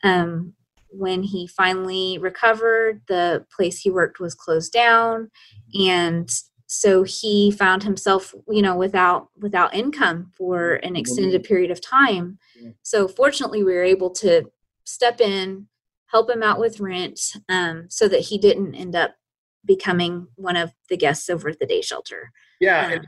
Um, 0.05 0.55
when 0.91 1.23
he 1.23 1.47
finally 1.47 2.19
recovered, 2.19 3.01
the 3.09 3.47
place 3.57 3.81
he 3.81 3.91
worked 3.91 4.21
was 4.21 4.35
closed 4.35 4.73
down, 4.73 5.31
and 5.75 6.31
so 6.73 7.03
he 7.03 7.51
found 7.51 7.83
himself 7.83 8.35
you 8.49 8.63
know 8.63 8.75
without 8.75 9.29
without 9.39 9.75
income 9.75 10.31
for 10.35 10.77
an 10.77 10.97
extended 10.97 11.45
period 11.45 11.71
of 11.71 11.83
time 11.83 12.39
so 12.83 13.07
fortunately 13.07 13.63
we 13.63 13.75
were 13.75 13.85
able 13.85 14.09
to 14.09 14.43
step 14.85 15.21
in 15.21 15.67
help 16.07 16.31
him 16.31 16.43
out 16.43 16.59
with 16.59 16.81
rent 16.81 17.21
um, 17.51 17.85
so 17.91 18.09
that 18.09 18.21
he 18.21 18.39
didn't 18.39 18.75
end 18.75 18.97
up 18.97 19.15
becoming 19.65 20.29
one 20.37 20.57
of 20.57 20.73
the 20.89 20.97
guests 20.97 21.29
over 21.31 21.49
at 21.49 21.59
the 21.59 21.67
day 21.67 21.83
shelter. 21.83 22.33
Yeah 22.61 22.95
um, 22.95 23.05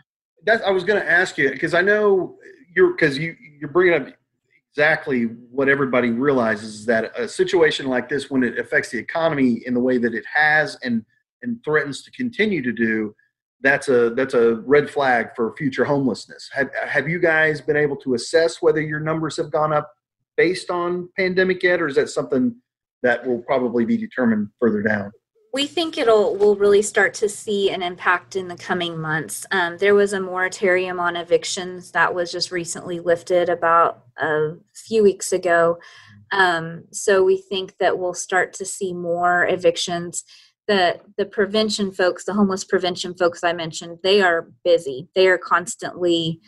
that's 0.47 0.63
i 0.65 0.71
was 0.71 0.85
going 0.85 1.01
to 1.01 1.11
ask 1.11 1.39
you 1.39 1.51
because 1.51 1.75
i 1.75 1.81
know 1.81 2.37
you're 2.75 2.93
because 2.93 3.19
you 3.19 3.35
you're 3.59 3.71
bringing 3.71 3.95
up 3.95 4.15
exactly 4.71 5.25
what 5.51 5.69
everybody 5.69 6.11
realizes 6.11 6.75
is 6.81 6.87
that 6.87 7.19
a 7.19 7.29
situation 7.29 7.87
like 7.87 8.09
this 8.09 8.31
when 8.31 8.43
it 8.43 8.59
affects 8.59 8.91
the 8.91 8.99
economy 8.99 9.63
in 9.67 9.75
the 9.75 9.81
way 9.81 9.99
that 9.99 10.15
it 10.15 10.25
has 10.27 10.77
and 10.83 11.05
and 11.43 11.63
threatens 11.65 12.03
to 12.03 12.11
continue 12.11 12.63
to 12.63 12.73
do 12.73 13.15
that's 13.61 13.89
a 13.89 14.11
that's 14.11 14.35
a 14.35 14.57
red 14.67 14.91
flag 14.91 15.31
for 15.35 15.57
future 15.57 15.87
homelessness. 15.87 16.51
Have, 16.53 16.69
have 16.87 17.09
you 17.09 17.19
guys 17.19 17.63
been 17.63 17.79
able 17.79 17.97
to 17.97 18.13
assess 18.13 18.61
whether 18.61 18.81
your 18.81 19.01
numbers 19.01 19.39
have 19.39 19.51
gone 19.51 19.73
up 19.73 19.91
based 20.37 20.71
on 20.71 21.09
pandemic 21.17 21.63
yet 21.63 21.81
or 21.81 21.87
is 21.87 21.95
that 21.95 22.11
something 22.11 22.55
that 23.03 23.27
will 23.27 23.39
probably 23.39 23.87
be 23.87 23.97
determined 23.97 24.49
further 24.61 24.83
down 24.83 25.11
we 25.55 25.69
think 25.69 25.97
it'll 25.97 26.35
we'll 26.35 26.57
really 26.57 26.83
start 26.83 27.15
to 27.15 27.29
see 27.29 27.71
an 27.71 27.81
impact 27.81 28.35
in 28.35 28.49
the 28.49 28.57
coming 28.57 29.01
months. 29.01 29.47
Um, 29.53 29.79
there 29.79 29.95
was 29.95 30.13
a 30.13 30.21
moratorium 30.21 30.99
on 30.99 31.15
evictions 31.15 31.93
that 31.93 32.13
was 32.13 32.33
just 32.33 32.51
recently 32.51 32.99
lifted 32.99 33.49
about 33.49 34.03
a 34.19 34.55
few 34.75 35.05
weeks 35.05 35.33
ago. 35.33 35.79
Um, 36.33 36.83
so 36.91 37.23
we 37.23 37.37
think 37.37 37.79
that 37.79 37.97
we'll 37.97 38.15
start 38.15 38.53
to 38.55 38.65
see 38.65 38.93
more 38.93 39.47
evictions. 39.47 40.25
The 40.67 41.01
the 41.17 41.27
prevention 41.27 41.93
folks, 41.93 42.25
the 42.25 42.35
homeless 42.35 42.65
prevention 42.65 43.15
folks 43.15 43.45
I 43.45 43.53
mentioned, 43.53 43.99
they 44.03 44.23
are 44.23 44.49
busy. 44.65 45.07
They 45.15 45.29
are 45.29 45.39
constantly 45.39 46.41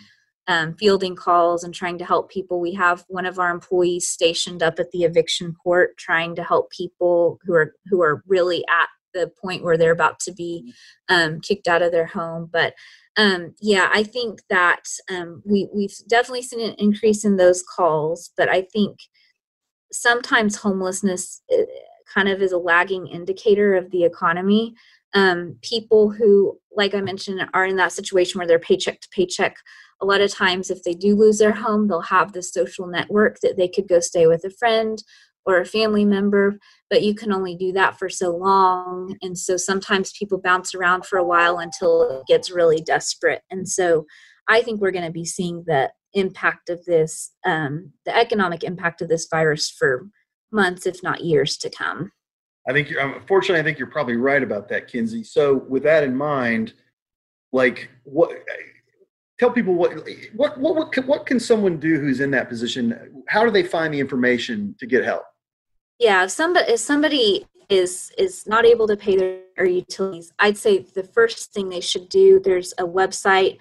um, 0.49 0.75
fielding 0.75 1.15
calls 1.15 1.63
and 1.63 1.73
trying 1.73 1.99
to 1.99 2.05
help 2.05 2.29
people. 2.29 2.61
We 2.61 2.75
have 2.75 3.05
one 3.07 3.27
of 3.27 3.39
our 3.39 3.51
employees 3.51 4.09
stationed 4.09 4.65
up 4.65 4.81
at 4.81 4.91
the 4.91 5.05
eviction 5.05 5.55
court, 5.55 5.97
trying 5.97 6.35
to 6.37 6.43
help 6.43 6.71
people 6.71 7.39
who 7.45 7.55
are 7.55 7.75
who 7.89 8.03
are 8.03 8.25
really 8.27 8.65
at 8.69 8.89
the 9.17 9.31
point 9.43 9.65
where 9.65 9.77
they're 9.77 9.93
about 9.93 10.21
to 10.21 10.33
be 10.33 10.73
um, 11.09 11.41
kicked 11.41 11.69
out 11.69 11.83
of 11.83 11.93
their 11.93 12.07
home. 12.07 12.49
But 12.53 12.75
um, 13.17 13.55
yeah, 13.61 13.89
I 13.93 14.03
think 14.03 14.41
that 14.51 14.85
um, 15.11 15.43
we 15.45 15.69
we've 15.75 15.97
definitely 16.09 16.43
seen 16.43 16.61
an 16.61 16.75
increase 16.79 17.25
in 17.25 17.37
those 17.37 17.63
calls. 17.63 18.31
But 18.37 18.49
I 18.49 18.63
think 18.63 18.99
sometimes 19.93 20.57
homelessness 20.57 21.43
uh, 21.53 21.63
kind 22.13 22.29
of 22.29 22.43
is 22.43 22.53
a 22.53 22.59
lagging 22.59 23.07
indicator 23.07 23.75
of 23.75 23.91
the 23.91 24.05
economy. 24.05 24.75
Um, 25.15 25.57
people 25.63 26.11
who, 26.11 26.59
like 26.77 26.95
I 26.95 27.01
mentioned, 27.01 27.41
are 27.55 27.65
in 27.65 27.77
that 27.77 27.93
situation 27.93 28.39
where 28.39 28.47
they're 28.47 28.59
paycheck 28.59 29.01
to 29.01 29.09
paycheck 29.11 29.57
a 30.01 30.05
lot 30.05 30.21
of 30.21 30.31
times 30.31 30.71
if 30.71 30.83
they 30.83 30.93
do 30.93 31.17
lose 31.17 31.39
their 31.39 31.53
home 31.53 31.89
they'll 31.89 32.01
have 32.01 32.33
the 32.33 32.43
social 32.43 32.87
network 32.87 33.41
that 33.41 33.57
they 33.57 33.69
could 33.69 33.89
go 33.89 34.01
stay 34.01 34.27
with 34.27 34.45
a 34.45 34.51
friend 34.51 35.03
or 35.47 35.61
a 35.61 35.65
family 35.65 36.05
member 36.05 36.59
but 36.91 37.03
you 37.03 37.15
can 37.15 37.33
only 37.33 37.57
do 37.57 37.73
that 37.73 37.99
for 37.99 38.09
so 38.09 38.37
long. 38.37 39.17
And 39.23 39.37
so 39.37 39.57
sometimes 39.57 40.13
people 40.17 40.39
bounce 40.39 40.75
around 40.75 41.05
for 41.05 41.19
a 41.19 41.25
while 41.25 41.59
until 41.59 42.03
it 42.03 42.27
gets 42.27 42.51
really 42.51 42.81
desperate. 42.81 43.43
And 43.51 43.69
so 43.69 44.07
i 44.49 44.63
think 44.63 44.81
we're 44.81 44.93
going 44.93 45.05
to 45.05 45.11
be 45.11 45.25
seeing 45.25 45.65
the 45.67 45.91
impact 46.15 46.71
of 46.71 46.85
this 46.85 47.33
um, 47.45 47.93
the 48.05 48.17
economic 48.17 48.65
impact 48.65 49.03
of 49.03 49.09
this 49.09 49.27
virus 49.31 49.69
for 49.71 50.09
months 50.53 50.87
if 50.87 51.03
not 51.03 51.25
years 51.25 51.57
to 51.59 51.71
come. 51.71 52.13
I 52.69 52.73
think 52.73 52.89
you're 52.89 53.01
unfortunately 53.01 53.61
i 53.61 53.65
think 53.65 53.79
you're 53.79 53.91
probably 53.91 54.17
right 54.17 54.43
about 54.43 54.69
that 54.69 54.89
kinsey. 54.89 55.25
So 55.25 55.65
with 55.69 55.83
that 55.83 56.05
in 56.05 56.17
mind 56.17 56.75
like 57.53 57.89
what 58.05 58.31
tell 59.39 59.51
people 59.51 59.75
what 59.75 59.93
what 60.35 60.59
what 60.59 60.77
what 60.77 60.93
can, 60.93 61.07
what 61.07 61.27
can 61.27 61.41
someone 61.41 61.79
do 61.79 61.99
who's 61.99 62.21
in 62.21 62.31
that 62.31 62.49
position? 62.49 63.25
How 63.29 63.45
do 63.45 63.51
they 63.51 63.63
find 63.63 63.93
the 63.93 64.01
information 64.01 64.75
to 64.79 64.87
get 64.87 65.05
help 65.05 65.25
yeah 65.99 66.25
if 66.25 66.31
somebody 66.31 66.73
if 66.73 66.81
somebody 66.81 67.47
is 67.69 68.13
is 68.17 68.47
not 68.47 68.65
able 68.65 68.87
to 68.87 68.97
pay 68.97 69.17
their 69.17 69.67
utilities 69.67 70.33
i'd 70.41 70.57
say 70.57 70.79
the 70.79 71.03
first 71.03 71.53
thing 71.53 71.69
they 71.69 71.81
should 71.81 72.09
do 72.09 72.41
there's 72.41 72.73
a 72.79 72.85
website 72.85 73.59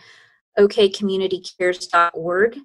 okcommunitycares.org 0.60 2.58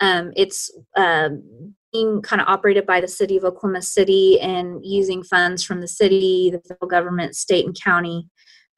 um, 0.00 0.32
it's 0.36 0.70
um, 0.96 1.74
being 1.92 2.22
kind 2.22 2.40
of 2.40 2.46
operated 2.46 2.86
by 2.86 3.00
the 3.00 3.08
city 3.08 3.36
of 3.36 3.44
oklahoma 3.44 3.82
city 3.82 4.40
and 4.40 4.84
using 4.84 5.22
funds 5.22 5.62
from 5.64 5.80
the 5.80 5.88
city 5.88 6.50
the 6.50 6.60
federal 6.60 6.88
government 6.88 7.36
state 7.36 7.64
and 7.64 7.80
county 7.80 8.28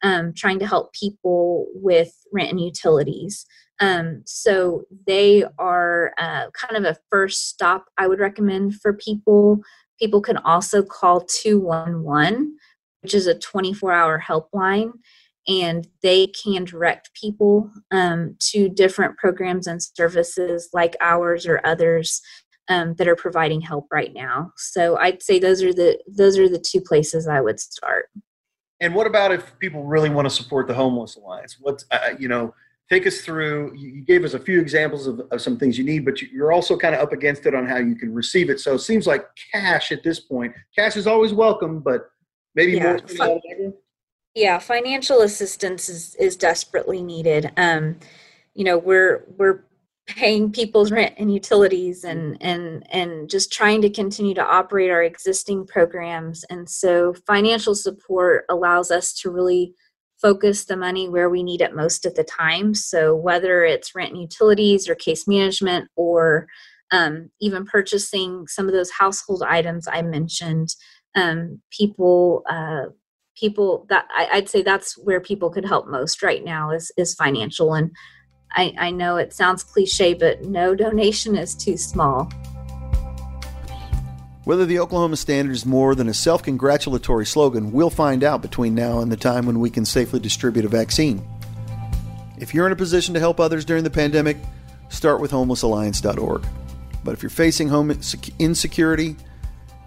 um, 0.03 0.33
trying 0.35 0.59
to 0.59 0.67
help 0.67 0.93
people 0.93 1.67
with 1.75 2.13
rent 2.33 2.51
and 2.51 2.61
utilities. 2.61 3.47
Um, 3.81 4.23
so 4.27 4.85
they 5.07 5.45
are 5.59 6.13
uh, 6.19 6.51
kind 6.51 6.77
of 6.77 6.85
a 6.85 6.99
first 7.11 7.49
stop 7.49 7.87
I 7.97 8.09
would 8.09 8.21
recommend 8.21 8.81
for 8.81 8.93
people 8.93 9.61
People 10.01 10.21
can 10.21 10.39
also 10.39 10.83
call 10.83 11.21
211, 11.21 12.57
which 13.03 13.15
is 13.15 13.27
a 13.27 13.39
24 13.39 13.93
hour 13.93 14.23
helpline, 14.27 14.93
and 15.47 15.87
they 16.03 16.29
can 16.29 16.65
direct 16.65 17.11
people 17.15 17.71
um, 17.91 18.37
to 18.39 18.69
different 18.69 19.17
programs 19.19 19.67
and 19.67 19.83
services 19.83 20.69
like 20.73 20.97
ours 21.01 21.47
or 21.47 21.61
others 21.65 22.21
um, 22.69 22.95
that 22.95 23.09
are 23.09 23.17
providing 23.17 23.61
help 23.61 23.87
right 23.91 24.13
now. 24.15 24.53
So 24.57 24.97
I'd 24.97 25.23
say 25.23 25.39
those 25.39 25.63
are 25.63 25.75
the 25.75 25.99
those 26.07 26.39
are 26.39 26.49
the 26.49 26.59
two 26.59 26.81
places 26.81 27.27
I 27.27 27.41
would 27.41 27.59
start. 27.59 28.07
And 28.81 28.95
what 28.95 29.07
about 29.07 29.33
if 29.33 29.59
people 29.59 29.85
really 29.85 30.09
want 30.09 30.27
to 30.27 30.35
support 30.35 30.67
the 30.67 30.75
Homeless 30.75 31.17
Alliance? 31.17 31.59
What's 31.61 31.85
uh, 31.91 32.15
you 32.19 32.29
know 32.29 32.55
take 32.91 33.07
us 33.07 33.21
through 33.21 33.73
you 33.77 34.03
gave 34.03 34.25
us 34.25 34.35
a 34.35 34.39
few 34.39 34.61
examples 34.61 35.07
of, 35.07 35.21
of 35.31 35.41
some 35.41 35.57
things 35.57 35.79
you 35.79 35.85
need 35.85 36.05
but 36.05 36.21
you're 36.21 36.53
also 36.53 36.77
kind 36.77 36.95
of 36.95 37.01
up 37.01 37.13
against 37.13 37.47
it 37.47 37.55
on 37.55 37.67
how 37.67 37.77
you 37.77 37.95
can 37.95 38.13
receive 38.13 38.51
it 38.51 38.61
so 38.61 38.75
it 38.75 38.81
seems 38.81 39.07
like 39.07 39.25
cash 39.53 39.93
at 39.93 40.03
this 40.03 40.21
point 40.21 40.53
cash 40.77 40.97
is 40.97 41.07
always 41.07 41.33
welcome 41.33 41.81
but 41.81 42.11
maybe 42.55 42.73
yeah. 42.73 42.99
more 43.17 43.73
yeah 44.35 44.59
financial 44.59 45.23
assistance 45.23 45.89
is 45.89 46.15
is 46.17 46.37
desperately 46.37 47.03
needed 47.03 47.53
um 47.57 47.97
you 48.55 48.65
know 48.65 48.77
we're 48.77 49.25
we're 49.37 49.65
paying 50.07 50.51
people's 50.51 50.91
rent 50.91 51.15
and 51.19 51.33
utilities 51.33 52.03
and 52.03 52.37
and 52.41 52.85
and 52.91 53.31
just 53.31 53.53
trying 53.53 53.81
to 53.81 53.89
continue 53.89 54.35
to 54.35 54.45
operate 54.45 54.91
our 54.91 55.05
existing 55.05 55.65
programs 55.65 56.43
and 56.51 56.69
so 56.69 57.15
financial 57.27 57.77
support 57.77 58.45
allows 58.49 58.91
us 58.91 59.13
to 59.13 59.31
really 59.31 59.73
focus 60.21 60.65
the 60.65 60.77
money 60.77 61.09
where 61.09 61.31
we 61.31 61.43
need 61.43 61.61
it 61.61 61.75
most 61.75 62.07
at 62.07 62.15
the 62.15 62.25
time. 62.25 62.75
So, 62.75 63.15
whether 63.15 63.65
it's 63.65 63.95
rent 63.95 64.13
and 64.13 64.21
utilities 64.21 64.89
or 64.89 64.95
case 64.95 65.27
management 65.27 65.89
or 65.97 66.47
um, 66.93 67.31
even 67.41 67.65
purchasing 67.65 68.47
some 68.47 68.67
of 68.67 68.73
those 68.73 68.91
household 68.91 69.43
items 69.43 69.87
I 69.87 70.03
mentioned, 70.03 70.75
um, 71.15 71.61
people, 71.71 72.43
uh, 72.49 72.87
people 73.37 73.87
that 73.89 74.07
I, 74.15 74.29
would 74.35 74.49
say 74.49 74.63
that's 74.63 74.99
where 74.99 75.21
people 75.21 75.51
could 75.51 75.65
help 75.65 75.89
most 75.89 76.23
right 76.23 76.45
now 76.45 76.71
is 76.71 76.93
is 76.97 77.15
financial. 77.15 77.75
And 77.75 77.91
I, 78.53 78.75
I 78.79 78.91
know 78.91 79.17
it 79.17 79.33
sounds 79.33 79.63
cliche, 79.63 80.15
but 80.15 80.45
no 80.45 80.75
donation 80.75 81.37
is 81.37 81.55
too 81.55 81.77
small. 81.77 82.31
Whether 84.45 84.65
the 84.65 84.79
Oklahoma 84.79 85.17
Standard 85.17 85.53
is 85.53 85.67
more 85.67 85.95
than 85.95 86.09
a 86.09 86.15
self 86.15 86.43
congratulatory 86.43 87.27
slogan, 87.27 87.73
we'll 87.73 87.91
find 87.91 88.25
out 88.25 88.41
between 88.41 88.75
now 88.75 89.01
and 89.01 89.13
the 89.13 89.17
time 89.17 89.45
when 89.45 89.61
we 89.61 89.69
can 89.69 89.85
safely 89.85 90.19
distribute 90.19 90.65
a 90.65 90.69
vaccine. 90.69 91.23
If 92.39 92.55
you're 92.55 92.67
in 92.67 92.73
a 92.73 92.77
position 92.77 93.13
to 93.15 93.21
help 93.21 93.39
others 93.39 93.67
during 93.67 93.85
the 93.85 93.91
pandemic, 93.91 94.39
start 94.89 95.21
with 95.21 95.31
homelessalliance.org. 95.31 96.47
But 97.05 97.13
if 97.13 97.23
you're 97.23 97.29
facing 97.29 97.69
home 97.69 97.91
insecurity, 98.39 99.17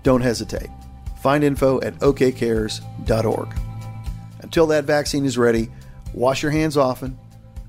don't 0.04 0.22
hesitate. 0.22 0.70
Find 1.22 1.44
info 1.44 1.82
at 1.82 1.96
okcares.org. 2.00 3.56
Until 4.42 4.68
that 4.68 4.84
vaccine 4.84 5.26
is 5.26 5.38
ready, 5.38 5.70
wash 6.14 6.44
your 6.44 6.52
hands 6.52 6.78
often, 6.78 7.18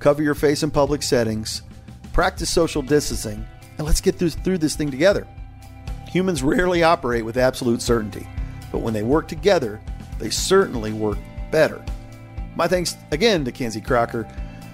cover 0.01 0.23
your 0.23 0.35
face 0.35 0.63
in 0.63 0.71
public 0.71 1.03
settings, 1.03 1.63
practice 2.13 2.51
social 2.51 2.83
distancing, 2.83 3.47
and 3.79 3.87
let's 3.87 4.03
get 4.03 4.17
through, 4.17 4.31
through 4.31 4.59
this 4.59 4.77
thing 4.77 4.91
together. 4.91 5.27
Humans 6.15 6.45
rarely 6.45 6.85
operate 6.85 7.25
with 7.25 7.37
absolute 7.37 7.83
certainty, 7.83 8.25
but 8.71 8.79
when 8.79 8.95
they 8.95 9.03
work 9.03 9.27
together, 9.27 9.81
they 10.21 10.31
certainly 10.31 10.93
work 10.93 11.19
better. 11.51 11.85
My 12.55 12.69
thanks 12.69 12.97
again 13.11 13.45
to 13.45 13.51
Kinsey 13.51 13.81
Crocker 13.81 14.25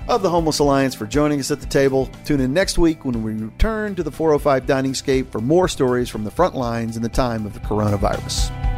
of 0.06 0.20
the 0.20 0.28
Homeless 0.28 0.58
Alliance 0.58 0.94
for 0.94 1.06
joining 1.06 1.40
us 1.40 1.50
at 1.50 1.60
the 1.60 1.66
table. 1.66 2.10
Tune 2.26 2.40
in 2.40 2.52
next 2.52 2.76
week 2.76 3.06
when 3.06 3.22
we 3.22 3.32
return 3.32 3.94
to 3.94 4.02
the 4.02 4.12
405 4.12 4.66
Dining 4.66 4.92
Scape 4.92 5.32
for 5.32 5.40
more 5.40 5.66
stories 5.66 6.10
from 6.10 6.24
the 6.24 6.30
front 6.30 6.54
lines 6.54 6.98
in 6.98 7.02
the 7.02 7.08
time 7.08 7.46
of 7.46 7.54
the 7.54 7.60
coronavirus. 7.60 8.69